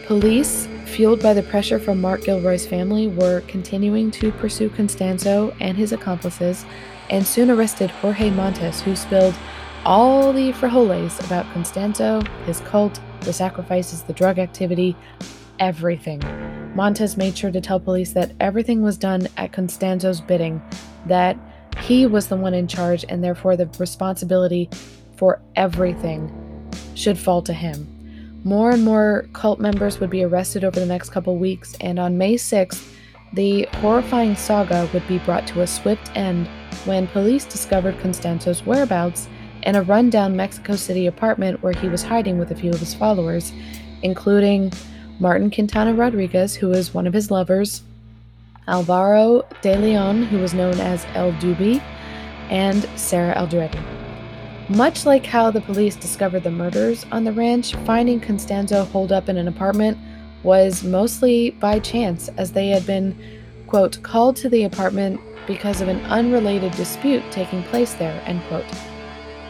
Police, 0.05 0.67
fueled 0.85 1.21
by 1.21 1.33
the 1.33 1.43
pressure 1.43 1.79
from 1.79 1.99
Mark 1.99 2.23
Kilroy's 2.23 2.65
family, 2.65 3.07
were 3.07 3.41
continuing 3.41 4.11
to 4.11 4.31
pursue 4.33 4.69
Constanzo 4.69 5.55
and 5.59 5.77
his 5.77 5.91
accomplices 5.91 6.65
and 7.09 7.25
soon 7.25 7.49
arrested 7.49 7.89
Jorge 7.89 8.29
Montes, 8.29 8.81
who 8.81 8.95
spilled 8.95 9.35
all 9.85 10.33
the 10.33 10.51
frijoles 10.53 11.23
about 11.25 11.45
Constanzo, 11.53 12.25
his 12.45 12.59
cult, 12.61 12.99
the 13.21 13.33
sacrifices, 13.33 14.01
the 14.03 14.13
drug 14.13 14.39
activity, 14.39 14.95
everything. 15.59 16.21
Montes 16.75 17.17
made 17.17 17.37
sure 17.37 17.51
to 17.51 17.61
tell 17.61 17.79
police 17.79 18.11
that 18.13 18.31
everything 18.39 18.81
was 18.81 18.97
done 18.97 19.27
at 19.37 19.51
Constanzo's 19.51 20.21
bidding, 20.21 20.61
that 21.05 21.37
he 21.85 22.07
was 22.07 22.27
the 22.27 22.35
one 22.35 22.53
in 22.53 22.67
charge, 22.67 23.05
and 23.09 23.23
therefore 23.23 23.55
the 23.55 23.69
responsibility 23.77 24.69
for 25.15 25.39
everything 25.55 26.31
should 26.95 27.17
fall 27.17 27.41
to 27.43 27.53
him. 27.53 27.87
More 28.43 28.71
and 28.71 28.83
more 28.83 29.27
cult 29.33 29.59
members 29.59 29.99
would 29.99 30.09
be 30.09 30.23
arrested 30.23 30.63
over 30.63 30.79
the 30.79 30.85
next 30.85 31.11
couple 31.11 31.37
weeks, 31.37 31.75
and 31.81 31.99
on 31.99 32.17
May 32.17 32.35
6th, 32.35 32.91
the 33.33 33.67
horrifying 33.81 34.35
saga 34.35 34.89
would 34.93 35.07
be 35.07 35.19
brought 35.19 35.45
to 35.47 35.61
a 35.61 35.67
swift 35.67 36.15
end 36.15 36.47
when 36.85 37.07
police 37.07 37.45
discovered 37.45 37.99
Constanzo's 37.99 38.65
whereabouts 38.65 39.27
in 39.63 39.75
a 39.75 39.81
rundown 39.81 40.35
Mexico 40.35 40.75
City 40.75 41.05
apartment 41.05 41.61
where 41.61 41.73
he 41.73 41.89
was 41.89 42.03
hiding 42.03 42.37
with 42.39 42.51
a 42.51 42.55
few 42.55 42.71
of 42.71 42.79
his 42.79 42.93
followers, 42.93 43.51
including 44.03 44.71
Martin 45.19 45.51
Quintana 45.51 45.93
Rodriguez, 45.93 46.55
who 46.55 46.69
was 46.69 46.93
one 46.93 47.07
of 47.07 47.13
his 47.13 47.29
lovers, 47.29 47.83
Alvaro 48.67 49.45
de 49.61 49.77
Leon, 49.77 50.23
who 50.23 50.39
was 50.39 50.53
known 50.53 50.79
as 50.79 51.05
El 51.13 51.31
Dubi, 51.33 51.81
and 52.49 52.87
Sarah 52.95 53.35
Aldrete. 53.35 53.79
Much 54.69 55.05
like 55.05 55.25
how 55.25 55.51
the 55.51 55.61
police 55.61 55.95
discovered 55.95 56.43
the 56.43 56.51
murders 56.51 57.05
on 57.11 57.23
the 57.23 57.31
ranch, 57.31 57.75
finding 57.85 58.19
Constanzo 58.19 58.85
holed 58.85 59.11
up 59.11 59.29
in 59.29 59.37
an 59.37 59.47
apartment 59.47 59.97
was 60.41 60.83
mostly 60.83 61.51
by 61.51 61.79
chance, 61.79 62.29
as 62.37 62.51
they 62.51 62.69
had 62.69 62.85
been, 62.85 63.15
quote, 63.67 64.01
called 64.01 64.35
to 64.37 64.49
the 64.49 64.63
apartment 64.63 65.19
because 65.45 65.81
of 65.81 65.87
an 65.87 65.99
unrelated 66.05 66.71
dispute 66.73 67.23
taking 67.31 67.61
place 67.63 67.93
there, 67.95 68.21
end 68.25 68.41
quote. 68.47 68.65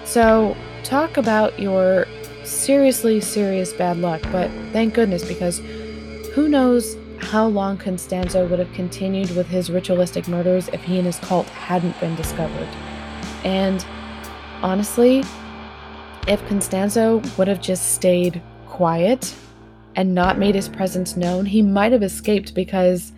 So, 0.04 0.56
talk 0.84 1.18
about 1.18 1.58
your 1.60 2.06
seriously 2.44 3.22
serious 3.22 3.74
bad 3.74 3.98
luck, 3.98 4.22
but 4.32 4.52
thank 4.72 4.94
goodness 4.94 5.26
because 5.26 5.60
who 6.34 6.48
knows 6.50 6.96
how 7.26 7.48
long 7.48 7.78
Constanzo 7.78 8.50
would 8.50 8.60
have 8.60 8.72
continued 8.74 9.36
with 9.36 9.48
his 9.48 9.70
ritualistic 9.70 10.28
murders 10.28 10.70
if 10.70 10.84
he 10.84 10.98
and 10.98 11.06
his 11.06 11.20
cult 11.20 11.48
hadn't 11.50 12.00
been 12.00 12.16
discovered. 12.16 12.70
And 13.44 13.86
honestly, 14.62 15.24
if 16.28 16.42
Constanzo 16.48 17.22
would 17.38 17.48
have 17.48 17.62
just 17.62 17.94
stayed 17.94 18.42
quiet 18.68 19.36
and 19.96 20.14
not 20.14 20.38
made 20.38 20.56
his 20.56 20.70
presence 20.70 21.16
known, 21.16 21.46
he 21.46 21.62
might 21.62 21.92
have 21.92 22.04
escaped 22.04 22.54
because 22.54 23.12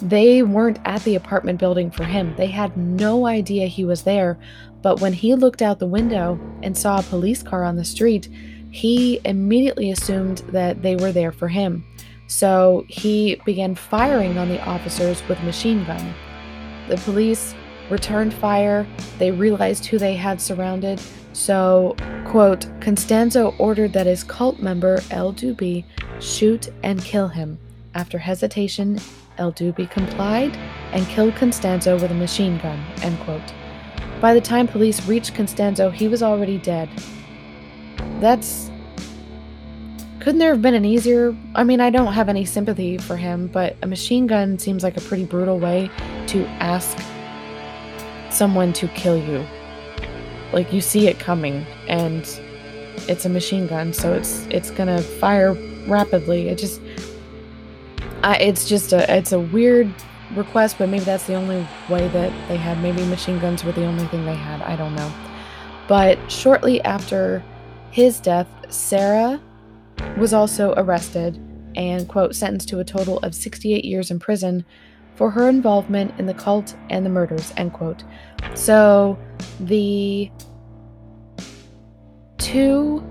they 0.00 0.42
weren't 0.42 0.78
at 0.84 1.02
the 1.04 1.14
apartment 1.14 1.58
building 1.58 1.90
for 1.90 2.04
him. 2.04 2.34
They 2.36 2.46
had 2.46 2.76
no 2.76 3.26
idea 3.26 3.66
he 3.66 3.84
was 3.84 4.02
there. 4.02 4.38
But 4.82 5.00
when 5.00 5.12
he 5.12 5.34
looked 5.34 5.62
out 5.62 5.78
the 5.78 5.86
window 5.86 6.38
and 6.62 6.76
saw 6.76 7.00
a 7.00 7.02
police 7.02 7.42
car 7.42 7.64
on 7.64 7.76
the 7.76 7.84
street, 7.84 8.28
he 8.70 9.20
immediately 9.24 9.90
assumed 9.90 10.38
that 10.48 10.82
they 10.82 10.94
were 10.94 11.12
there 11.12 11.32
for 11.32 11.48
him. 11.48 11.84
So 12.28 12.84
he 12.88 13.40
began 13.44 13.74
firing 13.74 14.38
on 14.38 14.48
the 14.48 14.62
officers 14.64 15.26
with 15.28 15.42
machine 15.42 15.84
gun. 15.84 16.14
The 16.88 16.98
police 16.98 17.54
returned 17.90 18.34
fire. 18.34 18.86
They 19.18 19.30
realized 19.30 19.86
who 19.86 19.98
they 19.98 20.14
had 20.14 20.40
surrounded. 20.40 21.00
So, 21.32 21.96
quote, 22.26 22.66
Constanzo 22.80 23.54
ordered 23.58 23.92
that 23.94 24.06
his 24.06 24.24
cult 24.24 24.60
member, 24.60 25.00
El 25.10 25.32
Dubi, 25.32 25.84
shoot 26.20 26.68
and 26.82 27.02
kill 27.02 27.28
him. 27.28 27.58
After 27.94 28.18
hesitation, 28.18 28.98
El 29.38 29.52
Dubi 29.52 29.90
complied 29.90 30.56
and 30.92 31.06
killed 31.06 31.34
Constanzo 31.34 32.00
with 32.00 32.10
a 32.10 32.14
machine 32.14 32.58
gun, 32.58 32.84
end 33.02 33.18
quote. 33.20 33.52
By 34.20 34.34
the 34.34 34.40
time 34.40 34.66
police 34.66 35.06
reached 35.06 35.34
Constanzo, 35.34 35.90
he 35.90 36.08
was 36.08 36.22
already 36.22 36.58
dead. 36.58 36.88
That's. 38.20 38.70
Couldn't 40.28 40.40
there 40.40 40.52
have 40.52 40.60
been 40.60 40.74
an 40.74 40.84
easier. 40.84 41.34
I 41.54 41.64
mean, 41.64 41.80
I 41.80 41.88
don't 41.88 42.12
have 42.12 42.28
any 42.28 42.44
sympathy 42.44 42.98
for 42.98 43.16
him, 43.16 43.46
but 43.46 43.76
a 43.80 43.86
machine 43.86 44.26
gun 44.26 44.58
seems 44.58 44.82
like 44.82 44.98
a 44.98 45.00
pretty 45.00 45.24
brutal 45.24 45.58
way 45.58 45.90
to 46.26 46.44
ask 46.60 46.98
someone 48.28 48.74
to 48.74 48.88
kill 48.88 49.16
you. 49.16 49.42
Like, 50.52 50.70
you 50.70 50.82
see 50.82 51.08
it 51.08 51.18
coming, 51.18 51.64
and 51.88 52.28
it's 53.08 53.24
a 53.24 53.30
machine 53.30 53.66
gun, 53.68 53.94
so 53.94 54.12
it's 54.12 54.46
it's 54.50 54.70
gonna 54.70 55.00
fire 55.00 55.54
rapidly. 55.86 56.50
It 56.50 56.58
just 56.58 56.82
I, 58.22 58.36
it's 58.36 58.68
just 58.68 58.92
a 58.92 59.10
it's 59.10 59.32
a 59.32 59.40
weird 59.40 59.90
request, 60.34 60.76
but 60.76 60.90
maybe 60.90 61.04
that's 61.04 61.26
the 61.26 61.36
only 61.36 61.66
way 61.88 62.06
that 62.08 62.48
they 62.48 62.58
had. 62.58 62.82
Maybe 62.82 63.02
machine 63.06 63.38
guns 63.38 63.64
were 63.64 63.72
the 63.72 63.86
only 63.86 64.04
thing 64.08 64.26
they 64.26 64.34
had. 64.34 64.60
I 64.60 64.76
don't 64.76 64.94
know. 64.94 65.10
But 65.88 66.18
shortly 66.30 66.82
after 66.82 67.42
his 67.90 68.20
death, 68.20 68.46
Sarah 68.68 69.40
was 70.16 70.32
also 70.32 70.74
arrested 70.76 71.38
and 71.76 72.08
quote 72.08 72.34
sentenced 72.34 72.68
to 72.68 72.80
a 72.80 72.84
total 72.84 73.18
of 73.18 73.34
68 73.34 73.84
years 73.84 74.10
in 74.10 74.18
prison 74.18 74.64
for 75.14 75.30
her 75.30 75.48
involvement 75.48 76.12
in 76.18 76.26
the 76.26 76.34
cult 76.34 76.76
and 76.90 77.04
the 77.04 77.10
murders 77.10 77.52
end 77.56 77.72
quote. 77.72 78.04
So 78.54 79.18
the 79.60 80.30
two 82.38 83.04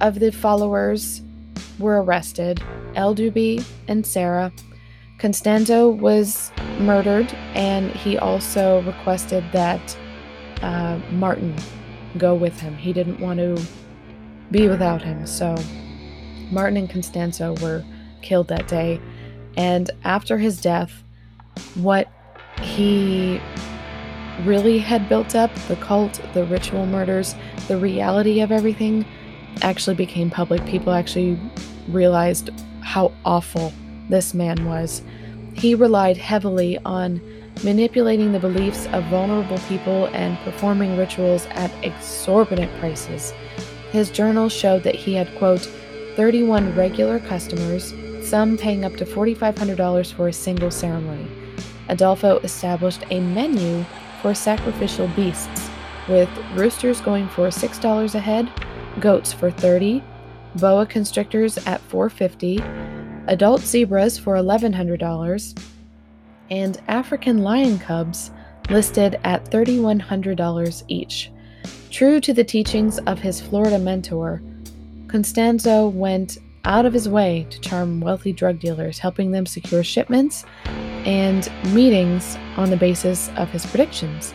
of 0.00 0.18
the 0.18 0.32
followers 0.32 1.22
were 1.78 2.02
arrested 2.02 2.62
El 2.94 3.14
Dubi 3.14 3.64
and 3.88 4.06
Sarah. 4.06 4.50
Constanzo 5.18 5.88
was 5.98 6.50
murdered, 6.78 7.32
and 7.54 7.90
he 7.90 8.18
also 8.18 8.82
requested 8.82 9.44
that 9.52 9.96
uh, 10.62 10.98
Martin 11.12 11.54
go 12.18 12.34
with 12.34 12.58
him. 12.60 12.76
He 12.76 12.92
didn't 12.92 13.20
want 13.20 13.38
to 13.38 13.62
be 14.50 14.68
without 14.68 15.02
him, 15.02 15.26
so 15.26 15.56
Martin 16.50 16.76
and 16.76 16.90
Constanzo 16.90 17.60
were 17.62 17.84
killed 18.22 18.48
that 18.48 18.68
day. 18.68 19.00
And 19.56 19.90
after 20.04 20.38
his 20.38 20.60
death, 20.60 21.02
what 21.74 22.08
he 22.62 23.40
really 24.44 24.78
had 24.78 25.08
built 25.08 25.34
up 25.34 25.54
the 25.68 25.76
cult, 25.76 26.20
the 26.34 26.44
ritual 26.44 26.86
murders, 26.86 27.34
the 27.68 27.76
reality 27.76 28.40
of 28.40 28.52
everything 28.52 29.04
actually 29.62 29.96
became 29.96 30.30
public. 30.30 30.64
People 30.66 30.92
actually 30.92 31.38
realized 31.88 32.50
how 32.82 33.12
awful 33.24 33.72
this 34.08 34.34
man 34.34 34.66
was. 34.66 35.02
He 35.54 35.74
relied 35.74 36.16
heavily 36.16 36.78
on 36.84 37.20
manipulating 37.64 38.32
the 38.32 38.38
beliefs 38.38 38.86
of 38.92 39.02
vulnerable 39.04 39.58
people 39.60 40.06
and 40.12 40.36
performing 40.40 40.96
rituals 40.96 41.46
at 41.52 41.72
exorbitant 41.82 42.70
prices. 42.78 43.32
His 43.92 44.10
journals 44.10 44.52
showed 44.52 44.82
that 44.82 44.94
he 44.94 45.14
had, 45.14 45.34
quote, 45.38 45.66
31 46.16 46.74
regular 46.74 47.20
customers, 47.20 47.92
some 48.22 48.56
paying 48.56 48.84
up 48.84 48.96
to 48.96 49.04
$4,500 49.04 50.12
for 50.14 50.28
a 50.28 50.32
single 50.32 50.70
ceremony. 50.70 51.28
Adolfo 51.90 52.38
established 52.38 53.04
a 53.10 53.20
menu 53.20 53.84
for 54.22 54.34
sacrificial 54.34 55.08
beasts, 55.08 55.70
with 56.08 56.28
roosters 56.54 57.02
going 57.02 57.28
for 57.28 57.48
$6 57.48 58.14
a 58.14 58.18
head, 58.18 58.50
goats 58.98 59.32
for 59.32 59.50
30, 59.50 60.02
boa 60.56 60.86
constrictors 60.86 61.58
at 61.66 61.82
450, 61.82 62.62
adult 63.28 63.60
zebras 63.60 64.18
for 64.18 64.36
$1100, 64.36 65.62
and 66.50 66.80
African 66.88 67.42
lion 67.42 67.78
cubs 67.78 68.30
listed 68.70 69.20
at 69.22 69.44
$3100 69.50 70.84
each. 70.88 71.30
True 71.90 72.20
to 72.20 72.32
the 72.32 72.44
teachings 72.44 72.98
of 73.00 73.18
his 73.18 73.40
Florida 73.40 73.78
mentor, 73.78 74.42
Constanzo 75.06 75.92
went 75.92 76.38
out 76.64 76.84
of 76.84 76.92
his 76.92 77.08
way 77.08 77.46
to 77.50 77.60
charm 77.60 78.00
wealthy 78.00 78.32
drug 78.32 78.58
dealers, 78.58 78.98
helping 78.98 79.30
them 79.30 79.46
secure 79.46 79.84
shipments 79.84 80.44
and 81.04 81.50
meetings 81.72 82.36
on 82.56 82.70
the 82.70 82.76
basis 82.76 83.30
of 83.36 83.50
his 83.50 83.64
predictions. 83.66 84.34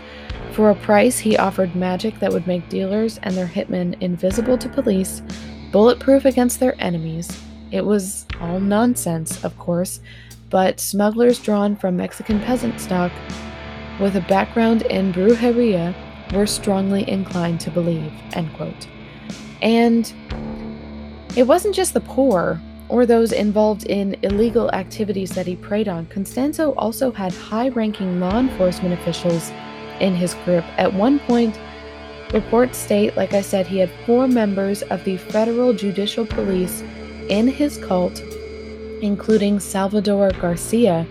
For 0.54 0.70
a 0.70 0.76
price, 0.76 1.20
he 1.20 1.38
offered 1.38 1.76
magic 1.76 2.20
that 2.20 2.32
would 2.32 2.48
make 2.48 2.68
dealers 2.70 3.20
and 3.24 3.36
their 3.36 3.48
hitmen 3.48 4.02
invisible 4.02 4.58
to 4.58 4.70
police 4.70 5.22
bulletproof 5.72 6.26
against 6.26 6.60
their 6.60 6.76
enemies. 6.80 7.42
It 7.72 7.86
was 7.86 8.26
all 8.40 8.60
nonsense, 8.60 9.44
of 9.44 9.58
course, 9.58 10.02
but 10.50 10.80
smugglers 10.80 11.40
drawn 11.40 11.76
from 11.78 11.96
Mexican 11.96 12.40
peasant 12.42 12.80
stock 12.80 13.12
with 14.00 14.16
a 14.16 14.22
background 14.22 14.82
in 14.84 15.14
brujeria 15.14 15.94
were 16.34 16.48
strongly 16.48 17.10
inclined 17.10 17.60
to 17.62 17.72
believe. 17.72 18.12
End 18.34 18.54
quote. 18.54 18.88
And 19.62 20.12
it 21.36 21.44
wasn't 21.44 21.76
just 21.76 21.94
the 21.94 22.02
poor 22.02 22.60
or 22.90 23.06
those 23.06 23.32
involved 23.32 23.86
in 23.86 24.18
illegal 24.22 24.70
activities 24.72 25.32
that 25.32 25.48
he 25.48 25.56
preyed 25.56 25.88
on. 25.88 26.06
Constanzo 26.08 26.74
also 26.78 27.12
had 27.12 27.34
high 27.34 27.70
ranking 27.70 28.20
law 28.20 28.38
enforcement 28.38 28.94
officials 28.94 29.50
in 30.02 30.14
his 30.14 30.34
group. 30.44 30.66
At 30.78 30.94
one 30.94 31.20
point, 31.20 31.58
reports 32.34 32.78
state, 32.78 33.16
like 33.16 33.34
I 33.34 33.42
said, 33.42 33.66
he 33.66 33.78
had 33.78 33.90
four 34.06 34.28
members 34.28 34.82
of 34.84 35.04
the 35.06 35.18
federal 35.18 35.74
judicial 35.74 36.26
police 36.26 36.84
in 37.30 37.48
his 37.48 37.78
cult, 37.78 38.20
including 39.02 39.60
Salvador 39.60 40.32
Garcia, 40.32 41.08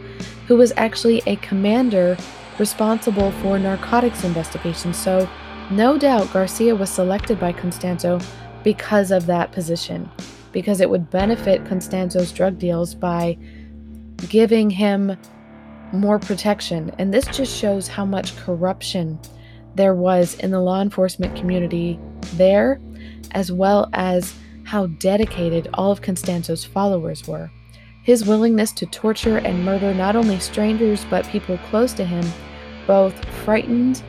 who 0.47 0.57
was 0.57 0.73
actually 0.77 1.23
a 1.27 1.37
commander 1.37 2.17
responsible 2.59 3.31
for 3.41 3.59
narcotics 3.59 4.23
investigations. 4.23 4.99
So, 4.99 5.27
no 5.71 5.99
doubt 5.99 6.33
Garcia 6.33 6.75
was 6.75 6.91
selected 6.91 7.39
by 7.39 7.53
Constanzo 7.53 8.23
because 8.63 9.11
of 9.11 9.27
that 9.27 9.53
position 9.53 10.11
because 10.53 10.81
it 10.81 10.91
would 10.91 11.11
benefit 11.11 11.65
Constanzo's 11.65 12.33
drug 12.33 12.59
deals 12.59 12.95
by 12.95 13.39
giving 14.29 14.71
him 14.71 15.17
more 15.93 16.19
protection. 16.19 16.93
And 16.99 17.13
this 17.13 17.27
just 17.27 17.57
shows 17.57 17.89
how 17.89 18.05
much 18.05 18.37
corruption 18.37 19.19
there 19.75 19.95
was 19.95 20.35
in 20.37 20.51
the 20.51 20.61
law 20.61 20.83
enforcement 20.83 21.37
community 21.37 21.99
there, 22.35 22.81
as 23.33 23.53
well 23.53 23.89
as 23.93 24.35
how 24.65 24.87
dedicated 24.87 25.69
all 25.75 25.91
of 25.91 26.03
Constanzo's 26.03 26.65
followers 26.65 27.27
were. 27.27 27.51
His 28.03 28.25
willingness 28.25 28.73
to 28.73 28.87
torture 28.87 29.39
and 29.39 29.65
murder 29.65 29.95
not 29.95 30.17
only 30.17 30.39
strangers 30.41 31.05
but 31.11 31.27
people 31.27 31.59
close 31.59 31.93
to 31.95 32.05
him 32.05 32.25
both 32.87 33.25
frightened 33.45 34.03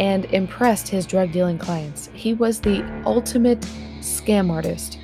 and 0.00 0.24
impressed 0.26 0.88
his 0.88 1.06
drug 1.06 1.30
dealing 1.30 1.58
clients. 1.58 2.10
He 2.14 2.34
was 2.34 2.60
the 2.60 2.82
ultimate 3.04 3.60
scam 4.00 4.50
artist 4.50 4.98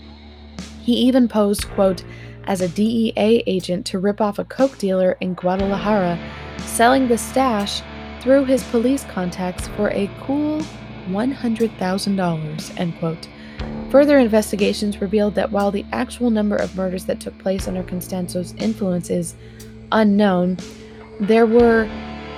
he 0.86 0.92
even 0.92 1.26
posed, 1.26 1.68
quote, 1.70 2.04
as 2.44 2.60
a 2.60 2.68
DEA 2.68 3.42
agent 3.48 3.84
to 3.86 3.98
rip 3.98 4.20
off 4.20 4.38
a 4.38 4.44
coke 4.44 4.78
dealer 4.78 5.16
in 5.20 5.34
Guadalajara, 5.34 6.16
selling 6.58 7.08
the 7.08 7.18
stash 7.18 7.82
through 8.20 8.44
his 8.44 8.62
police 8.62 9.02
contacts 9.02 9.66
for 9.66 9.90
a 9.90 10.08
cool 10.20 10.62
$100,000, 11.08 12.80
end 12.80 12.98
quote. 13.00 13.28
Further 13.90 14.18
investigations 14.18 15.00
revealed 15.00 15.34
that 15.34 15.50
while 15.50 15.72
the 15.72 15.84
actual 15.90 16.30
number 16.30 16.54
of 16.54 16.76
murders 16.76 17.04
that 17.06 17.18
took 17.18 17.36
place 17.38 17.66
under 17.66 17.82
Constanzo's 17.82 18.54
influence 18.54 19.10
is 19.10 19.34
unknown, 19.90 20.56
there 21.18 21.46
were 21.46 21.88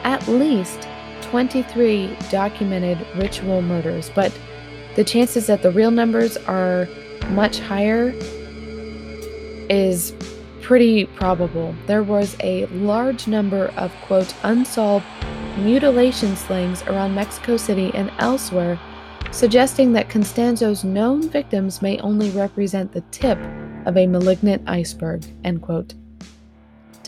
at 0.05 0.27
least 0.27 0.88
23 1.31 2.17
documented 2.31 2.99
ritual 3.17 3.62
murders, 3.62 4.11
but 4.14 4.37
the 4.97 5.05
chances 5.05 5.47
that 5.47 5.62
the 5.62 5.71
real 5.71 5.91
numbers 5.91 6.37
are 6.37 6.88
much 7.31 7.61
higher 7.61 8.14
is 9.69 10.14
pretty 10.62 11.07
probable. 11.07 11.75
There 11.87 12.03
was 12.03 12.37
a 12.41 12.67
large 12.67 13.27
number 13.27 13.69
of, 13.77 13.93
quote, 14.03 14.35
unsolved 14.43 15.07
mutilation 15.59 16.37
slings 16.37 16.83
around 16.85 17.14
Mexico 17.14 17.57
City 17.57 17.91
and 17.95 18.11
elsewhere, 18.19 18.79
suggesting 19.31 19.93
that 19.93 20.09
Constanzo's 20.09 20.85
known 20.85 21.29
victims 21.29 21.83
may 21.83 21.99
only 21.99 22.31
represent 22.31 22.93
the 22.93 23.03
tip 23.11 23.38
of 23.87 23.97
a 23.97 24.07
malignant 24.07 24.62
iceberg, 24.69 25.25
end 25.45 25.62
quote. 25.62 25.95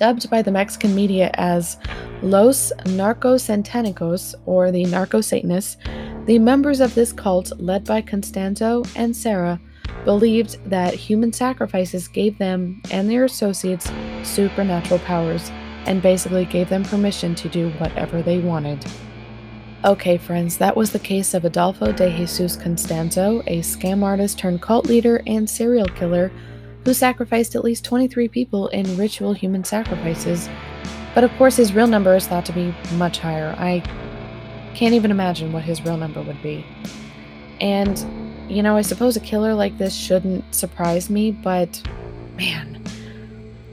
Dubbed 0.01 0.31
by 0.31 0.41
the 0.41 0.51
Mexican 0.51 0.95
media 0.95 1.31
as 1.35 1.77
Los 2.23 2.73
Narcosatanicos, 2.87 4.35
or 4.47 4.71
the 4.71 4.87
Narco 4.87 5.21
Satanists, 5.21 5.77
the 6.25 6.39
members 6.39 6.81
of 6.81 6.95
this 6.95 7.13
cult, 7.13 7.53
led 7.61 7.85
by 7.85 8.01
Constanzo 8.01 8.83
and 8.97 9.15
Sarah, 9.15 9.61
believed 10.07 10.57
that 10.65 10.95
human 10.95 11.35
sacrifices 11.35 12.09
gave 12.09 12.39
them 12.39 12.81
and 12.91 13.11
their 13.11 13.27
associates 13.27 13.93
supernatural 14.23 15.01
powers 15.01 15.51
and 15.85 16.01
basically 16.01 16.47
gave 16.47 16.71
them 16.71 16.83
permission 16.83 17.35
to 17.35 17.51
do 17.51 17.69
whatever 17.73 18.23
they 18.23 18.39
wanted. 18.39 18.83
Okay, 19.85 20.17
friends, 20.17 20.57
that 20.57 20.79
was 20.79 20.93
the 20.93 20.99
case 20.99 21.35
of 21.35 21.45
Adolfo 21.45 21.93
de 21.93 22.11
Jesus 22.17 22.57
Constanzo, 22.57 23.43
a 23.47 23.61
scam 23.61 24.03
artist 24.03 24.39
turned 24.39 24.63
cult 24.63 24.87
leader 24.87 25.23
and 25.27 25.49
serial 25.49 25.89
killer 25.89 26.33
who 26.85 26.95
sacrificed 26.95 27.55
at 27.55 27.65
least 27.65 27.85
23 27.85 28.29
people 28.29 28.69
in 28.69 28.97
ritual 28.97 29.33
human 29.33 29.65
sacrifices. 29.65 30.49
But 31.15 31.25
of 31.25 31.33
course, 31.37 31.57
his 31.57 31.73
real 31.73 31.87
number 31.87 32.15
is 32.15 32.27
thought 32.27 32.45
to 32.47 32.53
be 32.53 32.75
much 32.95 33.19
higher. 33.19 33.55
I 33.59 33.81
can't 34.75 34.95
even 34.95 35.11
imagine 35.11 35.53
what 35.53 35.65
his 35.65 35.85
real 35.85 35.97
number 35.97 36.23
would 36.23 36.43
be. 36.43 36.65
And 37.61 37.99
you 38.51 38.65
know, 38.65 38.77
I 38.77 38.83
suppose 38.83 39.17
a 39.17 39.21
killer 39.21 39.55
like 39.55 39.79
this 39.79 39.95
shouldn't 39.95 40.55
surprise 40.55 41.09
me, 41.09 41.31
but 41.31 41.83
man, 42.37 42.83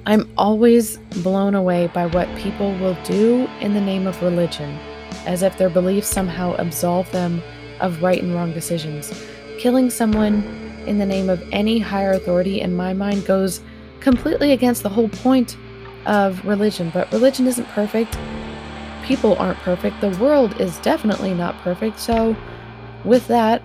I'm 0.05 0.31
always 0.37 0.97
blown 1.23 1.55
away 1.55 1.87
by 1.87 2.05
what 2.05 2.33
people 2.37 2.73
will 2.77 2.95
do 3.03 3.49
in 3.59 3.73
the 3.73 3.81
name 3.81 4.05
of 4.05 4.21
religion, 4.21 4.77
as 5.25 5.41
if 5.41 5.57
their 5.57 5.69
beliefs 5.69 6.07
somehow 6.07 6.55
absolve 6.57 7.11
them 7.11 7.41
of 7.79 8.03
right 8.03 8.21
and 8.21 8.35
wrong 8.35 8.53
decisions. 8.53 9.11
Killing 9.57 9.89
someone 9.89 10.43
in 10.88 10.97
the 10.97 11.06
name 11.06 11.30
of 11.30 11.43
any 11.52 11.80
higher 11.80 12.12
authority, 12.12 12.62
in 12.62 12.76
my 12.76 12.93
mind, 12.93 13.26
goes 13.26 13.62
completely 14.00 14.52
against 14.52 14.84
the 14.84 14.89
whole 14.89 15.10
point 15.10 15.58
of 16.06 16.43
religion. 16.45 16.89
But 16.93 17.12
religion 17.12 17.47
isn't 17.47 17.67
perfect. 17.69 18.17
People 19.04 19.36
aren't 19.38 19.60
perfect. 19.60 20.02
The 20.02 20.10
world 20.17 20.60
is 20.60 20.78
definitely 20.80 21.34
not 21.34 21.56
perfect. 21.60 22.00
So, 22.00 22.36
with 23.04 23.28
that, 23.28 23.62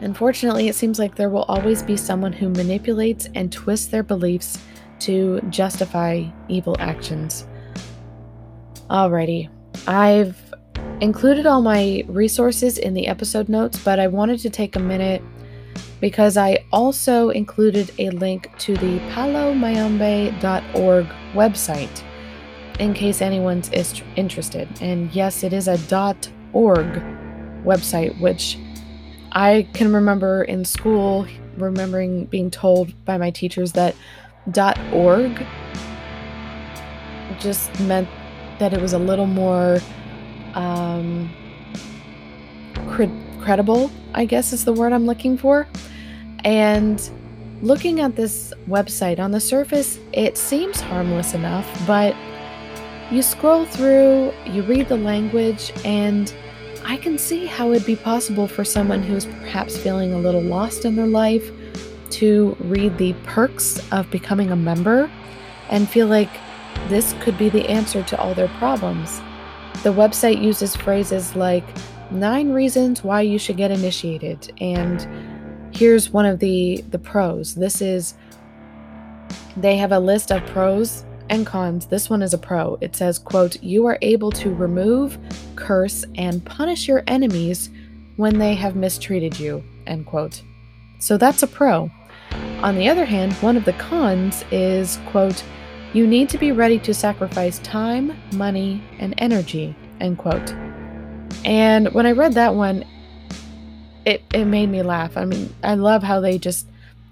Unfortunately, 0.00 0.68
it 0.68 0.74
seems 0.74 0.98
like 0.98 1.14
there 1.16 1.28
will 1.28 1.42
always 1.42 1.82
be 1.82 1.96
someone 1.96 2.32
who 2.32 2.48
manipulates 2.48 3.28
and 3.34 3.52
twists 3.52 3.88
their 3.88 4.02
beliefs 4.02 4.58
to 5.00 5.40
justify 5.50 6.24
evil 6.48 6.76
actions. 6.78 7.46
Alrighty, 8.88 9.50
I've 9.86 10.54
included 11.00 11.46
all 11.46 11.62
my 11.62 12.04
resources 12.08 12.78
in 12.78 12.94
the 12.94 13.06
episode 13.08 13.48
notes, 13.48 13.78
but 13.82 13.98
I 13.98 14.06
wanted 14.06 14.40
to 14.40 14.50
take 14.50 14.74
a 14.74 14.80
minute 14.80 15.22
because 16.00 16.36
I 16.36 16.64
also 16.72 17.30
included 17.30 17.92
a 17.98 18.10
link 18.10 18.50
to 18.58 18.74
the 18.74 18.98
palomayombe.org 19.10 21.06
website 21.34 22.02
in 22.78 22.94
case 22.94 23.20
anyone's 23.20 23.70
interested. 24.16 24.68
And 24.80 25.12
yes, 25.14 25.42
it 25.42 25.52
is 25.52 25.68
a 25.68 25.78
.org 26.52 27.02
website, 27.64 28.18
which 28.20 28.58
I 29.32 29.68
can 29.74 29.92
remember 29.92 30.42
in 30.44 30.64
school 30.64 31.26
remembering 31.56 32.24
being 32.26 32.50
told 32.50 32.92
by 33.04 33.18
my 33.18 33.30
teachers 33.30 33.72
that 33.72 33.94
.org 34.92 35.46
just 37.38 37.78
meant 37.80 38.08
that 38.58 38.72
it 38.72 38.80
was 38.80 38.92
a 38.92 38.98
little 38.98 39.26
more 39.26 39.78
um, 40.54 41.30
credible, 43.40 43.90
I 44.14 44.24
guess 44.24 44.52
is 44.52 44.64
the 44.64 44.72
word 44.72 44.92
I'm 44.92 45.06
looking 45.06 45.36
for. 45.36 45.66
And 46.44 47.10
looking 47.62 48.00
at 48.00 48.16
this 48.16 48.52
website 48.68 49.18
on 49.18 49.30
the 49.30 49.40
surface, 49.40 49.98
it 50.12 50.36
seems 50.36 50.80
harmless 50.80 51.34
enough, 51.34 51.66
but 51.86 52.14
you 53.10 53.22
scroll 53.22 53.64
through, 53.64 54.32
you 54.46 54.62
read 54.62 54.88
the 54.88 54.96
language, 54.96 55.72
and 55.84 56.32
I 56.84 56.96
can 56.96 57.18
see 57.18 57.46
how 57.46 57.72
it'd 57.72 57.86
be 57.86 57.96
possible 57.96 58.46
for 58.46 58.64
someone 58.64 59.02
who 59.02 59.14
is 59.14 59.26
perhaps 59.26 59.76
feeling 59.76 60.12
a 60.12 60.18
little 60.18 60.42
lost 60.42 60.84
in 60.84 60.96
their 60.96 61.06
life 61.06 61.50
to 62.10 62.56
read 62.60 62.96
the 62.98 63.12
perks 63.24 63.80
of 63.92 64.10
becoming 64.10 64.50
a 64.50 64.56
member 64.56 65.10
and 65.70 65.88
feel 65.88 66.06
like 66.06 66.30
this 66.88 67.14
could 67.20 67.36
be 67.38 67.48
the 67.48 67.68
answer 67.68 68.02
to 68.02 68.18
all 68.18 68.34
their 68.34 68.48
problems. 68.58 69.20
The 69.82 69.92
website 69.92 70.42
uses 70.42 70.74
phrases 70.74 71.36
like 71.36 71.64
nine 72.10 72.52
reasons 72.52 73.04
why 73.04 73.20
you 73.20 73.38
should 73.38 73.56
get 73.56 73.70
initiated 73.70 74.52
and 74.60 75.06
here's 75.72 76.10
one 76.10 76.26
of 76.26 76.38
the 76.38 76.84
the 76.90 76.98
pros. 76.98 77.54
This 77.54 77.80
is 77.80 78.14
they 79.56 79.76
have 79.76 79.92
a 79.92 79.98
list 79.98 80.30
of 80.30 80.44
pros 80.46 81.04
and 81.28 81.46
cons. 81.46 81.86
This 81.86 82.10
one 82.10 82.22
is 82.22 82.34
a 82.34 82.38
pro. 82.38 82.76
It 82.80 82.96
says, 82.96 83.18
quote, 83.18 83.62
you 83.62 83.86
are 83.86 83.98
able 84.02 84.30
to 84.32 84.54
remove, 84.54 85.18
curse, 85.54 86.04
and 86.16 86.44
punish 86.44 86.88
your 86.88 87.04
enemies 87.06 87.70
when 88.16 88.38
they 88.38 88.54
have 88.54 88.74
mistreated 88.76 89.38
you, 89.38 89.62
end 89.86 90.06
quote. 90.06 90.42
So 90.98 91.16
that's 91.16 91.42
a 91.42 91.46
pro. 91.46 91.90
On 92.62 92.76
the 92.76 92.88
other 92.88 93.04
hand, 93.04 93.32
one 93.34 93.56
of 93.56 93.64
the 93.64 93.72
cons 93.74 94.44
is, 94.50 94.98
quote, 95.06 95.42
you 95.92 96.06
need 96.06 96.28
to 96.30 96.38
be 96.38 96.52
ready 96.52 96.78
to 96.80 96.92
sacrifice 96.92 97.58
time, 97.60 98.16
money, 98.34 98.82
and 98.98 99.14
energy, 99.18 99.74
end 100.00 100.18
quote. 100.18 100.52
And 101.44 101.88
when 101.94 102.06
I 102.06 102.12
read 102.12 102.34
that 102.34 102.54
one, 102.54 102.84
it, 104.10 104.22
it 104.32 104.44
made 104.44 104.68
me 104.68 104.82
laugh. 104.82 105.16
I 105.16 105.24
mean, 105.24 105.54
I 105.62 105.74
love 105.74 106.02
how 106.02 106.20
they 106.20 106.38
just 106.38 106.66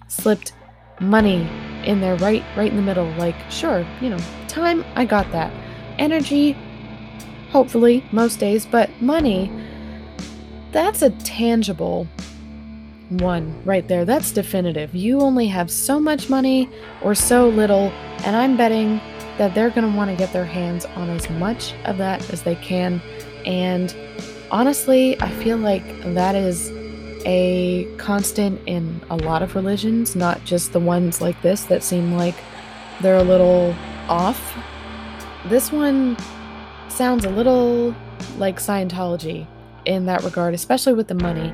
slipped 0.08 0.52
money 1.00 1.48
in 1.84 2.00
there 2.00 2.16
right 2.16 2.42
right 2.56 2.70
in 2.72 2.76
the 2.76 2.82
middle 2.82 3.08
like 3.12 3.36
sure 3.52 3.86
you 4.00 4.10
know 4.10 4.18
time 4.48 4.84
i 4.96 5.04
got 5.04 5.30
that 5.30 5.52
energy 5.96 6.56
hopefully 7.52 8.04
most 8.10 8.40
days 8.40 8.66
but 8.66 8.90
money 9.00 9.48
that's 10.72 11.02
a 11.02 11.10
tangible 11.10 12.08
one 13.10 13.62
right 13.64 13.86
there. 13.88 14.04
That's 14.04 14.32
definitive. 14.32 14.94
You 14.94 15.20
only 15.20 15.46
have 15.46 15.70
so 15.70 15.98
much 15.98 16.28
money 16.28 16.68
or 17.02 17.14
so 17.14 17.48
little, 17.48 17.90
and 18.24 18.36
I'm 18.36 18.56
betting 18.56 19.00
that 19.38 19.54
they're 19.54 19.70
going 19.70 19.90
to 19.90 19.96
want 19.96 20.10
to 20.10 20.16
get 20.16 20.32
their 20.32 20.44
hands 20.44 20.84
on 20.84 21.08
as 21.10 21.28
much 21.30 21.74
of 21.84 21.96
that 21.98 22.28
as 22.32 22.42
they 22.42 22.56
can. 22.56 23.00
And 23.46 23.96
honestly, 24.50 25.20
I 25.20 25.30
feel 25.30 25.56
like 25.56 25.84
that 26.14 26.34
is 26.34 26.70
a 27.28 27.86
constant 27.98 28.58
in 28.66 29.02
a 29.10 29.16
lot 29.16 29.42
of 29.42 29.54
religions, 29.54 30.16
not 30.16 30.42
just 30.44 30.72
the 30.72 30.80
ones 30.80 31.20
like 31.20 31.40
this 31.42 31.64
that 31.64 31.82
seem 31.82 32.14
like 32.14 32.34
they're 33.02 33.18
a 33.18 33.22
little 33.22 33.76
off. 34.08 34.56
This 35.46 35.70
one 35.70 36.16
sounds 36.88 37.26
a 37.26 37.30
little 37.30 37.94
like 38.38 38.58
Scientology 38.58 39.46
in 39.84 40.06
that 40.06 40.24
regard, 40.24 40.54
especially 40.54 40.94
with 40.94 41.08
the 41.08 41.14
money. 41.14 41.52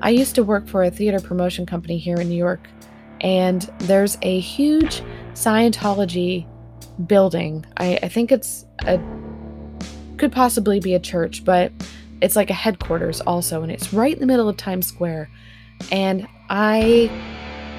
I 0.00 0.10
used 0.10 0.36
to 0.36 0.44
work 0.44 0.68
for 0.68 0.84
a 0.84 0.90
theater 0.92 1.18
promotion 1.18 1.66
company 1.66 1.98
here 1.98 2.20
in 2.20 2.28
New 2.28 2.36
York, 2.36 2.68
and 3.20 3.62
there's 3.80 4.16
a 4.22 4.38
huge 4.38 5.02
Scientology 5.32 6.46
building. 7.04 7.66
I, 7.76 7.98
I 8.00 8.08
think 8.08 8.30
it's 8.30 8.64
a 8.86 9.00
could 10.18 10.32
possibly 10.32 10.78
be 10.78 10.94
a 10.94 11.00
church, 11.00 11.44
but 11.44 11.72
it's 12.20 12.36
like 12.36 12.50
a 12.50 12.54
headquarters 12.54 13.20
also, 13.22 13.62
and 13.62 13.70
it's 13.70 13.92
right 13.92 14.12
in 14.12 14.20
the 14.20 14.26
middle 14.26 14.48
of 14.48 14.56
Times 14.56 14.86
Square. 14.86 15.30
And 15.90 16.26
I 16.48 17.10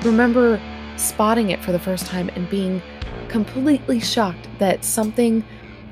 remember 0.04 0.62
spotting 0.98 1.50
it 1.50 1.64
for 1.64 1.72
the 1.72 1.80
first 1.80 2.06
time 2.06 2.30
and 2.30 2.50
being 2.50 2.82
completely 3.30 4.00
shocked 4.00 4.48
that 4.60 4.84
something 4.84 5.44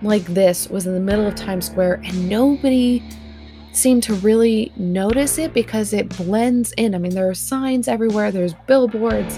like 0.02 0.26
this 0.26 0.70
was 0.70 0.86
in 0.86 0.94
the 0.94 1.00
middle 1.00 1.26
of 1.26 1.36
Times 1.36 1.66
Square 1.66 2.02
and 2.04 2.30
nobody 2.30 3.02
seemed 3.72 4.04
to 4.04 4.14
really 4.16 4.72
notice 4.78 5.38
it 5.38 5.54
because 5.54 5.92
it 5.92 6.16
blends 6.18 6.72
in. 6.74 6.96
I 6.96 6.98
mean, 6.98 7.14
there 7.14 7.30
are 7.30 7.34
signs 7.34 7.88
everywhere, 7.88 8.32
there's 8.32 8.54
billboards, 8.68 9.38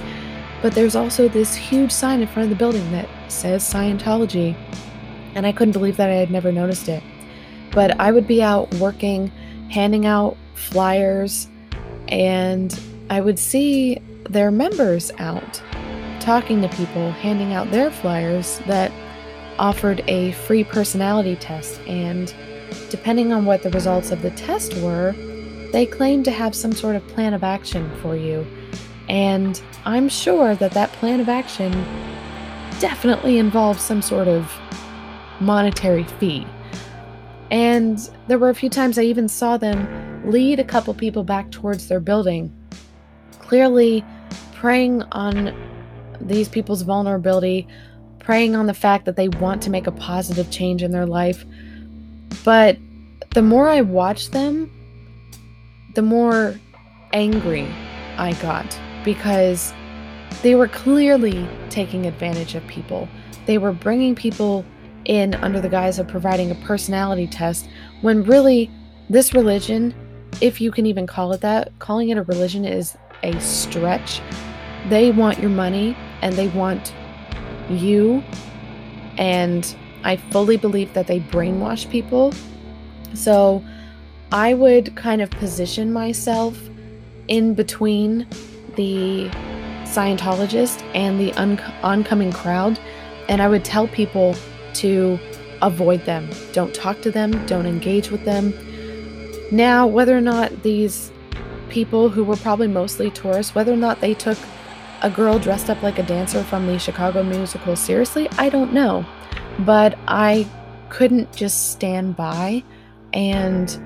but 0.62 0.74
there's 0.74 0.96
also 0.96 1.28
this 1.28 1.56
huge 1.56 1.92
sign 1.92 2.22
in 2.22 2.28
front 2.28 2.46
of 2.46 2.50
the 2.50 2.56
building 2.56 2.92
that 2.92 3.10
says 3.30 3.64
Scientology. 3.64 4.56
And 5.36 5.46
I 5.46 5.52
couldn't 5.52 5.72
believe 5.72 5.98
that 5.98 6.10
I 6.10 6.16
had 6.16 6.32
never 6.32 6.52
noticed 6.52 6.88
it. 6.88 7.04
But 7.78 8.00
I 8.00 8.12
would 8.12 8.26
be 8.26 8.42
out 8.42 8.74
working, 8.76 9.28
handing 9.70 10.08
out 10.08 10.36
flyers, 10.56 11.48
and 12.08 12.74
I 13.12 13.22
would 13.22 13.38
see 13.38 14.02
their 14.28 14.50
members 14.50 15.12
out 15.20 15.62
talking 16.20 16.60
to 16.64 16.70
people, 16.70 17.12
handing 17.12 17.54
out 17.54 17.70
their 17.70 17.92
flyers 17.92 18.60
that 18.66 18.92
offered 19.60 20.04
a 20.08 20.32
free 20.32 20.64
personality 20.64 21.36
test. 21.36 21.80
And 21.82 22.34
depending 22.90 23.32
on 23.32 23.46
what 23.46 23.62
the 23.62 23.70
results 23.70 24.10
of 24.10 24.24
the 24.24 24.32
test 24.32 24.76
were, 24.78 25.14
they 25.72 25.86
claimed 25.86 26.26
to 26.26 26.32
have 26.32 26.56
some 26.56 26.72
sort 26.72 26.96
of 26.96 27.08
plan 27.10 27.36
of 27.36 27.44
action 27.44 27.92
for 28.02 28.16
you. 28.16 28.44
And 29.08 29.62
I'm 29.86 30.10
sure 30.10 30.56
that 30.56 30.72
that 30.72 30.92
plan 30.94 31.20
of 31.20 31.30
action 31.30 31.72
definitely 32.80 33.38
involves 33.38 33.84
some 33.84 34.02
sort 34.02 34.28
of 34.28 34.52
monetary 35.40 36.06
fee. 36.06 36.48
And 37.50 37.98
there 38.28 38.38
were 38.38 38.50
a 38.50 38.56
few 38.56 38.70
times 38.70 38.98
I 38.98 39.04
even 39.04 39.30
saw 39.30 39.58
them 39.58 40.30
lead 40.30 40.60
a 40.60 40.64
couple 40.64 40.94
people 40.94 41.24
back 41.24 41.52
towards 41.52 41.88
their 41.88 42.00
building, 42.00 42.54
clearly 43.40 44.04
preying 44.54 45.04
on 45.12 45.56
these 46.20 46.50
people's 46.50 46.82
vulnerability, 46.82 47.68
preying 48.20 48.56
on 48.56 48.66
the 48.66 48.74
fact 48.74 49.06
that 49.06 49.16
they 49.16 49.30
want 49.30 49.62
to 49.64 49.70
make 49.70 49.88
a 49.88 49.92
positive 49.92 50.50
change 50.52 50.84
in 50.84 50.92
their 50.92 51.06
life. 51.06 51.46
But 52.44 52.78
the 53.34 53.42
more 53.42 53.70
I 53.70 53.82
watched 53.82 54.32
them, 54.32 54.72
the 55.96 56.02
more 56.02 56.60
angry 57.14 57.68
I 58.18 58.34
got 58.34 58.78
because 59.06 59.74
they 60.42 60.56
were 60.56 60.68
clearly 60.68 61.48
taking 61.70 62.06
advantage 62.06 62.56
of 62.56 62.66
people. 62.68 63.08
They 63.46 63.58
were 63.58 63.72
bringing 63.72 64.16
people 64.16 64.66
in 65.08 65.34
under 65.36 65.60
the 65.60 65.70
guise 65.70 65.98
of 65.98 66.08
providing 66.08 66.52
a 66.52 66.56
personality 66.56 67.28
test 67.28 67.68
when 68.02 68.24
really 68.24 68.70
this 69.10 69.34
religion, 69.34 69.96
if 70.42 70.62
you 70.62 70.70
can 70.70 70.86
even 70.86 71.08
call 71.08 71.32
it 71.34 71.42
that, 71.42 71.72
calling 71.80 72.10
it 72.10 72.18
a 72.18 72.24
religion 72.24 72.66
is 72.66 72.96
a 73.24 73.40
stretch. 73.40 74.22
They 74.90 75.12
want 75.12 75.40
your 75.40 75.50
money 75.50 75.98
and 76.22 76.36
they 76.36 76.50
want 76.50 76.94
you. 77.70 78.24
And 79.18 79.76
I 80.04 80.18
fully 80.18 80.58
believe 80.58 80.94
that 80.94 81.08
they 81.08 81.22
brainwash 81.22 81.90
people. 81.90 82.34
So 83.14 83.64
I 84.32 84.54
would 84.54 84.96
kind 84.96 85.22
of 85.22 85.30
position 85.32 85.92
myself 85.92 86.60
in 87.30 87.54
between 87.54 88.28
the 88.76 89.30
Scientologist 89.84 90.84
and 90.94 91.20
the 91.20 91.32
un- 91.34 91.60
oncoming 91.82 92.34
crowd. 92.34 92.78
And 93.30 93.42
I 93.42 93.48
would 93.48 93.64
tell 93.66 93.88
people 93.88 94.36
to 94.78 95.20
avoid 95.62 96.06
them. 96.06 96.30
Don't 96.54 96.74
talk 96.74 97.02
to 97.02 97.12
them, 97.12 97.46
don't 97.46 97.66
engage 97.66 98.12
with 98.12 98.24
them. 98.26 98.54
Now, 99.52 99.88
whether 99.88 100.18
or 100.18 100.22
not 100.22 100.64
these 100.64 101.12
people 101.70 102.10
who 102.10 102.24
were 102.24 102.36
probably 102.38 102.68
mostly 102.68 103.10
tourists, 103.12 103.56
whether 103.56 103.74
or 103.74 103.78
not 103.78 104.02
they 104.02 104.14
took 104.14 104.38
a 105.02 105.10
girl 105.10 105.40
dressed 105.40 105.70
up 105.70 105.82
like 105.84 106.00
a 106.00 106.04
dancer 106.04 106.44
from 106.44 106.66
the 106.68 106.80
Chicago 106.80 107.24
musical 107.24 107.76
seriously, 107.76 108.28
I 108.38 108.50
don't 108.50 108.74
know. 108.74 109.06
But 109.60 109.98
I 110.08 110.48
couldn't 110.90 111.36
just 111.36 111.72
stand 111.72 112.16
by 112.16 112.64
and 113.14 113.80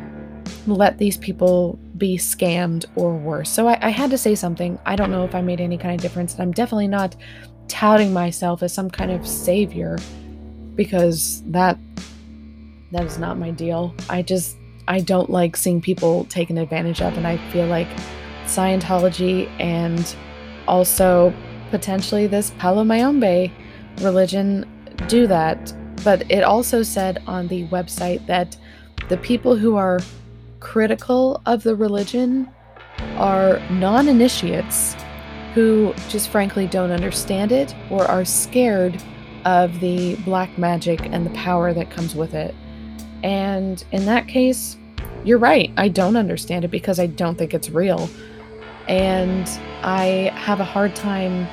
let 0.67 0.97
these 0.97 1.17
people 1.17 1.79
be 1.97 2.17
scammed 2.17 2.85
or 2.95 3.15
worse. 3.15 3.49
So 3.49 3.67
I, 3.67 3.77
I, 3.81 3.89
had 3.89 4.09
to 4.11 4.17
say 4.17 4.35
something. 4.35 4.79
I 4.85 4.95
don't 4.95 5.11
know 5.11 5.23
if 5.23 5.35
I 5.35 5.41
made 5.41 5.61
any 5.61 5.77
kind 5.77 5.93
of 5.93 6.01
difference. 6.01 6.33
And 6.33 6.41
I'm 6.41 6.51
definitely 6.51 6.87
not 6.87 7.15
touting 7.67 8.11
myself 8.11 8.63
as 8.63 8.73
some 8.73 8.89
kind 8.89 9.11
of 9.11 9.27
savior 9.27 9.97
because 10.75 11.43
that 11.47 11.77
that 12.91 13.05
is 13.05 13.17
not 13.17 13.37
my 13.37 13.51
deal. 13.51 13.93
I 14.09 14.21
just 14.21 14.57
I 14.87 14.99
don't 14.99 15.29
like 15.29 15.55
seeing 15.55 15.81
people 15.81 16.25
taken 16.25 16.57
advantage 16.57 17.01
of 17.01 17.17
and 17.17 17.25
I 17.25 17.37
feel 17.51 17.67
like 17.67 17.87
Scientology 18.45 19.49
and 19.59 20.15
also 20.67 21.33
potentially 21.69 22.27
this 22.27 22.51
Palo 22.57 22.83
Mayombe 22.83 23.53
religion 23.99 24.65
do 25.07 25.27
that. 25.27 25.73
But 26.03 26.29
it 26.31 26.43
also 26.43 26.83
said 26.83 27.23
on 27.27 27.47
the 27.47 27.67
website 27.67 28.25
that 28.27 28.57
the 29.09 29.17
people 29.17 29.55
who 29.55 29.75
are 29.75 29.99
critical 30.59 31.41
of 31.45 31.63
the 31.63 31.75
religion 31.75 32.49
are 33.15 33.59
non 33.71 34.07
initiates 34.07 34.95
who 35.53 35.93
just 36.07 36.29
frankly 36.29 36.67
don't 36.67 36.91
understand 36.91 37.51
it 37.51 37.75
or 37.89 38.05
are 38.05 38.23
scared 38.23 39.01
of 39.45 39.79
the 39.79 40.15
black 40.17 40.57
magic 40.57 41.01
and 41.01 41.25
the 41.25 41.31
power 41.31 41.73
that 41.73 41.89
comes 41.89 42.15
with 42.15 42.33
it. 42.33 42.55
And 43.23 43.83
in 43.91 44.05
that 44.05 44.27
case, 44.27 44.77
you're 45.23 45.37
right. 45.37 45.71
I 45.77 45.87
don't 45.87 46.15
understand 46.15 46.65
it 46.65 46.69
because 46.69 46.99
I 46.99 47.07
don't 47.07 47.37
think 47.37 47.53
it's 47.53 47.69
real. 47.69 48.09
And 48.87 49.47
I 49.83 50.31
have 50.35 50.59
a 50.59 50.63
hard 50.65 50.95
time 50.95 51.47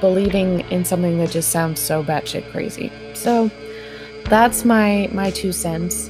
believing 0.00 0.60
in 0.70 0.84
something 0.84 1.18
that 1.18 1.30
just 1.30 1.50
sounds 1.50 1.80
so 1.80 2.02
batshit 2.02 2.50
crazy. 2.52 2.90
So 3.14 3.50
that's 4.24 4.64
my 4.64 5.08
my 5.12 5.30
two 5.30 5.52
cents. 5.52 6.08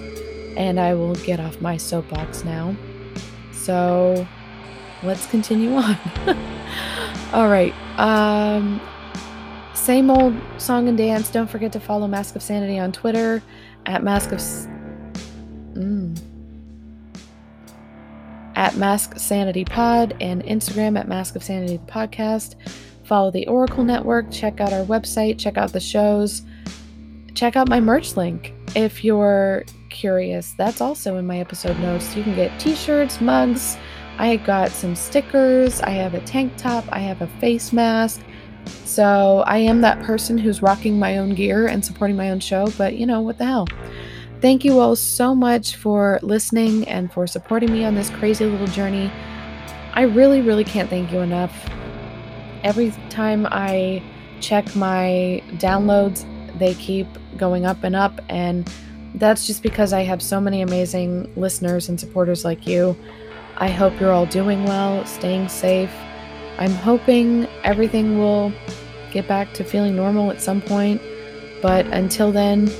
And 0.57 0.79
I 0.81 0.95
will 0.95 1.15
get 1.17 1.41
off 1.41 1.61
my 1.61 1.77
soapbox 1.77 2.45
now. 2.45 2.75
So 3.53 4.27
let's 5.03 5.27
continue 5.27 5.75
on. 5.75 5.97
All 7.33 7.49
right. 7.49 7.75
Um 7.99 8.81
same 9.89 10.11
old 10.11 10.35
song 10.59 10.87
and 10.87 10.99
dance. 10.99 11.31
Don't 11.31 11.49
forget 11.49 11.73
to 11.73 11.81
follow 11.81 12.07
Mask 12.07 12.37
of 12.37 12.43
Sanity 12.43 12.79
on 12.79 12.93
Twitter 12.93 13.43
at 13.87 14.05
Mask 14.05 14.33
of. 14.33 14.39
Mm, 15.73 16.15
at 18.55 18.77
Mask 18.77 19.19
Sanity 19.19 19.65
Pod 19.65 20.15
and 20.21 20.45
Instagram 20.45 20.99
at 20.99 21.09
Mask 21.09 21.37
of 21.37 21.43
Sanity 21.43 21.81
Podcast. 21.87 22.57
Follow 23.05 23.31
the 23.31 23.47
Oracle 23.47 23.83
Network. 23.83 24.31
Check 24.31 24.61
out 24.61 24.75
our 24.75 24.85
website. 24.85 25.39
Check 25.39 25.57
out 25.57 25.73
the 25.73 25.81
shows. 25.81 26.43
Check 27.33 27.57
out 27.57 27.71
my 27.71 27.81
merch 27.81 28.15
link 28.15 28.53
if 28.77 29.03
you're 29.03 29.65
curious. 29.89 30.53
That's 30.59 30.83
also 30.83 31.17
in 31.17 31.27
my 31.27 31.39
episode 31.39 31.79
notes. 31.79 32.15
You 32.15 32.23
can 32.23 32.35
get 32.35 32.61
t 32.61 32.75
shirts, 32.75 33.23
mugs. 33.23 33.79
I 34.19 34.37
got 34.37 34.71
some 34.71 34.95
stickers. 34.95 35.81
I 35.81 35.91
have 35.91 36.13
a 36.13 36.21
tank 36.21 36.59
top. 36.59 36.85
I 36.93 36.99
have 36.99 37.23
a 37.23 37.27
face 37.41 37.73
mask. 37.73 38.21
So 38.85 39.45
I 39.47 39.59
am 39.59 39.81
that 39.81 40.03
person 40.03 40.39
who's 40.39 40.63
rocking 40.63 40.99
my 40.99 41.19
own 41.19 41.35
gear 41.35 41.67
and 41.67 41.85
supporting 41.85 42.17
my 42.17 42.31
own 42.31 42.41
show, 42.41 42.73
but 42.79 42.97
you 42.97 43.07
know, 43.07 43.21
what 43.21 43.39
the 43.39 43.45
hell. 43.45 43.69
Thank 44.41 44.65
you 44.65 44.79
all 44.79 44.95
so 44.95 45.35
much 45.35 45.75
for 45.77 46.21
listening 46.23 46.87
and 46.87 47.13
for 47.13 47.27
supporting 47.27 47.73
me 47.73 47.85
on 47.85 47.95
this 47.95 48.09
crazy 48.11 48.45
little 48.45 48.69
journey. 48.69 49.11
I 49.95 50.03
really, 50.03 50.41
really 50.41 50.65
can't 50.65 50.89
thank 50.89 51.11
you 51.11 51.19
enough. 51.21 51.69
Every 52.63 52.93
time 53.11 53.47
I 53.51 54.03
check 54.41 54.77
my 54.77 55.43
downloads, 55.55 56.25
they 56.59 56.75
keep 56.75 57.07
going 57.37 57.67
up 57.67 57.83
and 57.83 57.97
up, 57.97 58.21
and 58.29 58.71
that's 59.15 59.47
just 59.47 59.63
because 59.63 59.93
I 59.93 60.03
have 60.03 60.23
so 60.23 60.41
many 60.41 60.63
amazing 60.63 61.33
listeners 61.35 61.89
and 61.89 61.99
supporters 61.99 62.45
like 62.45 62.67
you. 62.67 62.97
I 63.57 63.69
hope 63.69 63.99
you're 64.01 64.13
all 64.13 64.27
doing 64.27 64.65
well, 64.65 65.05
staying 65.05 65.49
safe. 65.49 65.91
I'm 66.59 66.73
hoping 66.73 67.47
everything 67.63 68.19
will 68.19 68.53
get 69.13 69.29
back 69.29 69.53
to 69.55 69.65
feeling 69.65 69.97
normal 69.97 70.31
at 70.31 70.41
some 70.41 70.61
point. 70.61 71.01
But 71.63 71.87
until 71.87 72.33
then, 72.33 72.71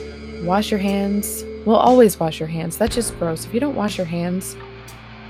wash 0.45 0.71
your 0.71 0.81
hands. 0.81 1.45
We'll 1.65 1.77
always 1.77 2.19
wash 2.19 2.41
your 2.41 2.49
hands. 2.49 2.77
That's 2.77 2.95
just 2.95 3.19
gross. 3.19 3.45
If 3.45 3.55
you 3.55 3.61
don't 3.61 3.75
wash 3.75 3.97
your 3.97 4.07
hands 4.07 4.57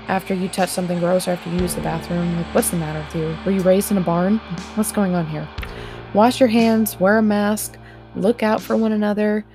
after 0.07 0.33
you 0.33 0.47
touch 0.47 0.69
something 0.69 0.99
gross 0.99 1.27
or 1.27 1.31
after 1.31 1.49
you 1.51 1.59
use 1.59 1.75
the 1.75 1.81
bathroom, 1.81 2.35
like 2.37 2.47
what's 2.55 2.69
the 2.69 2.77
matter 2.77 2.99
with 2.99 3.15
you? 3.15 3.37
Were 3.45 3.51
you 3.51 3.61
raised 3.61 3.91
in 3.91 3.97
a 3.97 4.01
barn? 4.01 4.37
What's 4.75 4.91
going 4.91 5.15
on 5.15 5.27
here? 5.27 5.47
Wash 6.13 6.39
your 6.39 6.49
hands, 6.49 6.99
wear 6.99 7.17
a 7.19 7.21
mask, 7.21 7.77
look 8.15 8.41
out 8.41 8.61
for 8.61 8.75
one 8.75 8.91
another. 8.91 9.45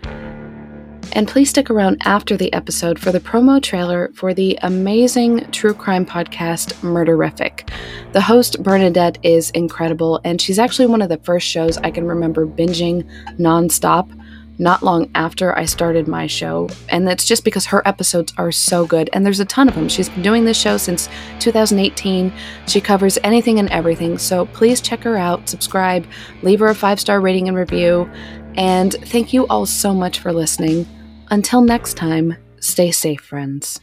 And 1.14 1.28
please 1.28 1.48
stick 1.48 1.70
around 1.70 2.02
after 2.04 2.36
the 2.36 2.52
episode 2.52 2.98
for 2.98 3.12
the 3.12 3.20
promo 3.20 3.62
trailer 3.62 4.10
for 4.14 4.34
the 4.34 4.58
amazing 4.62 5.48
true 5.52 5.72
crime 5.72 6.04
podcast 6.04 6.74
Murderific. 6.80 7.70
The 8.12 8.20
host, 8.20 8.60
Bernadette, 8.64 9.18
is 9.22 9.50
incredible, 9.50 10.20
and 10.24 10.40
she's 10.40 10.58
actually 10.58 10.86
one 10.86 11.02
of 11.02 11.08
the 11.08 11.18
first 11.18 11.46
shows 11.46 11.78
I 11.78 11.92
can 11.92 12.04
remember 12.06 12.46
binging 12.46 13.08
nonstop 13.38 14.10
not 14.58 14.82
long 14.82 15.10
after 15.14 15.56
I 15.56 15.64
started 15.64 16.06
my 16.06 16.26
show. 16.26 16.68
And 16.88 17.06
that's 17.06 17.24
just 17.24 17.44
because 17.44 17.66
her 17.66 17.86
episodes 17.86 18.32
are 18.36 18.52
so 18.52 18.86
good. 18.86 19.10
And 19.12 19.24
there's 19.24 19.40
a 19.40 19.44
ton 19.44 19.68
of 19.68 19.74
them. 19.74 19.88
She's 19.88 20.08
been 20.08 20.22
doing 20.22 20.44
this 20.44 20.60
show 20.60 20.76
since 20.76 21.08
2018. 21.40 22.32
She 22.66 22.80
covers 22.80 23.18
anything 23.24 23.58
and 23.58 23.68
everything. 23.70 24.18
So 24.18 24.46
please 24.46 24.80
check 24.80 25.02
her 25.02 25.16
out, 25.16 25.48
subscribe, 25.48 26.06
leave 26.42 26.60
her 26.60 26.68
a 26.68 26.74
five 26.74 27.00
star 27.00 27.20
rating 27.20 27.48
and 27.48 27.56
review. 27.56 28.08
And 28.56 28.92
thank 28.92 29.32
you 29.32 29.46
all 29.48 29.66
so 29.66 29.92
much 29.92 30.20
for 30.20 30.32
listening. 30.32 30.86
Until 31.30 31.62
next 31.62 31.94
time, 31.94 32.36
stay 32.60 32.90
safe, 32.90 33.20
friends. 33.20 33.80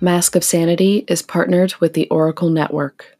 Mask 0.00 0.36
of 0.36 0.44
Sanity 0.44 1.04
is 1.08 1.22
partnered 1.22 1.74
with 1.80 1.94
the 1.94 2.08
Oracle 2.08 2.50
Network. 2.50 3.17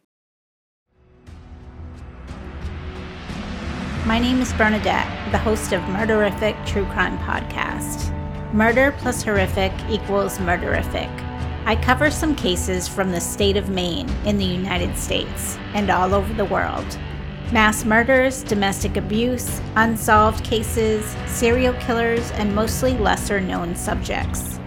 My 4.09 4.17
name 4.17 4.41
is 4.41 4.51
Bernadette, 4.53 5.31
the 5.31 5.37
host 5.37 5.71
of 5.71 5.83
Murderific 5.83 6.65
True 6.65 6.85
Crime 6.85 7.19
Podcast. 7.19 8.11
Murder 8.51 8.91
plus 8.97 9.21
horrific 9.21 9.71
equals 9.87 10.39
murderific. 10.39 11.11
I 11.67 11.75
cover 11.75 12.09
some 12.09 12.33
cases 12.33 12.87
from 12.87 13.11
the 13.11 13.21
state 13.21 13.55
of 13.55 13.69
Maine 13.69 14.09
in 14.25 14.39
the 14.39 14.45
United 14.45 14.97
States 14.97 15.59
and 15.75 15.91
all 15.91 16.15
over 16.15 16.33
the 16.33 16.45
world. 16.45 16.97
Mass 17.51 17.85
murders, 17.85 18.41
domestic 18.41 18.97
abuse, 18.97 19.61
unsolved 19.75 20.43
cases, 20.43 21.05
serial 21.27 21.75
killers, 21.75 22.31
and 22.31 22.55
mostly 22.55 22.97
lesser 22.97 23.39
known 23.39 23.75
subjects. 23.75 24.59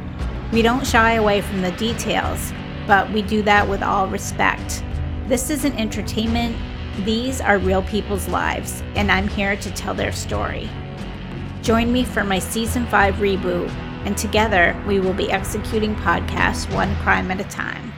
We 0.53 0.63
don't 0.63 0.87
shy 0.87 1.15
away 1.15 1.41
from 1.41 1.63
the 1.63 1.73
details, 1.73 2.53
but 2.87 3.11
we 3.11 3.23
do 3.23 3.43
that 3.43 3.69
with 3.69 3.83
all 3.83 4.07
respect. 4.07 4.85
This 5.27 5.51
isn't 5.51 5.81
entertainment, 5.81 6.57
these 6.99 7.41
are 7.41 7.59
real 7.59 7.83
people's 7.83 8.29
lives, 8.29 8.83
and 8.95 9.11
I'm 9.11 9.27
here 9.29 9.57
to 9.57 9.71
tell 9.73 9.95
their 9.95 10.13
story. 10.13 10.69
Join 11.63 11.93
me 11.93 12.05
for 12.05 12.23
my 12.23 12.39
season 12.39 12.87
5 12.87 13.15
reboot, 13.17 13.71
and 14.05 14.17
together 14.17 14.81
we 14.87 15.01
will 15.01 15.15
be 15.15 15.31
executing 15.31 15.95
podcasts 15.97 16.73
one 16.75 16.95
crime 16.97 17.31
at 17.31 17.41
a 17.41 17.45
time. 17.45 17.92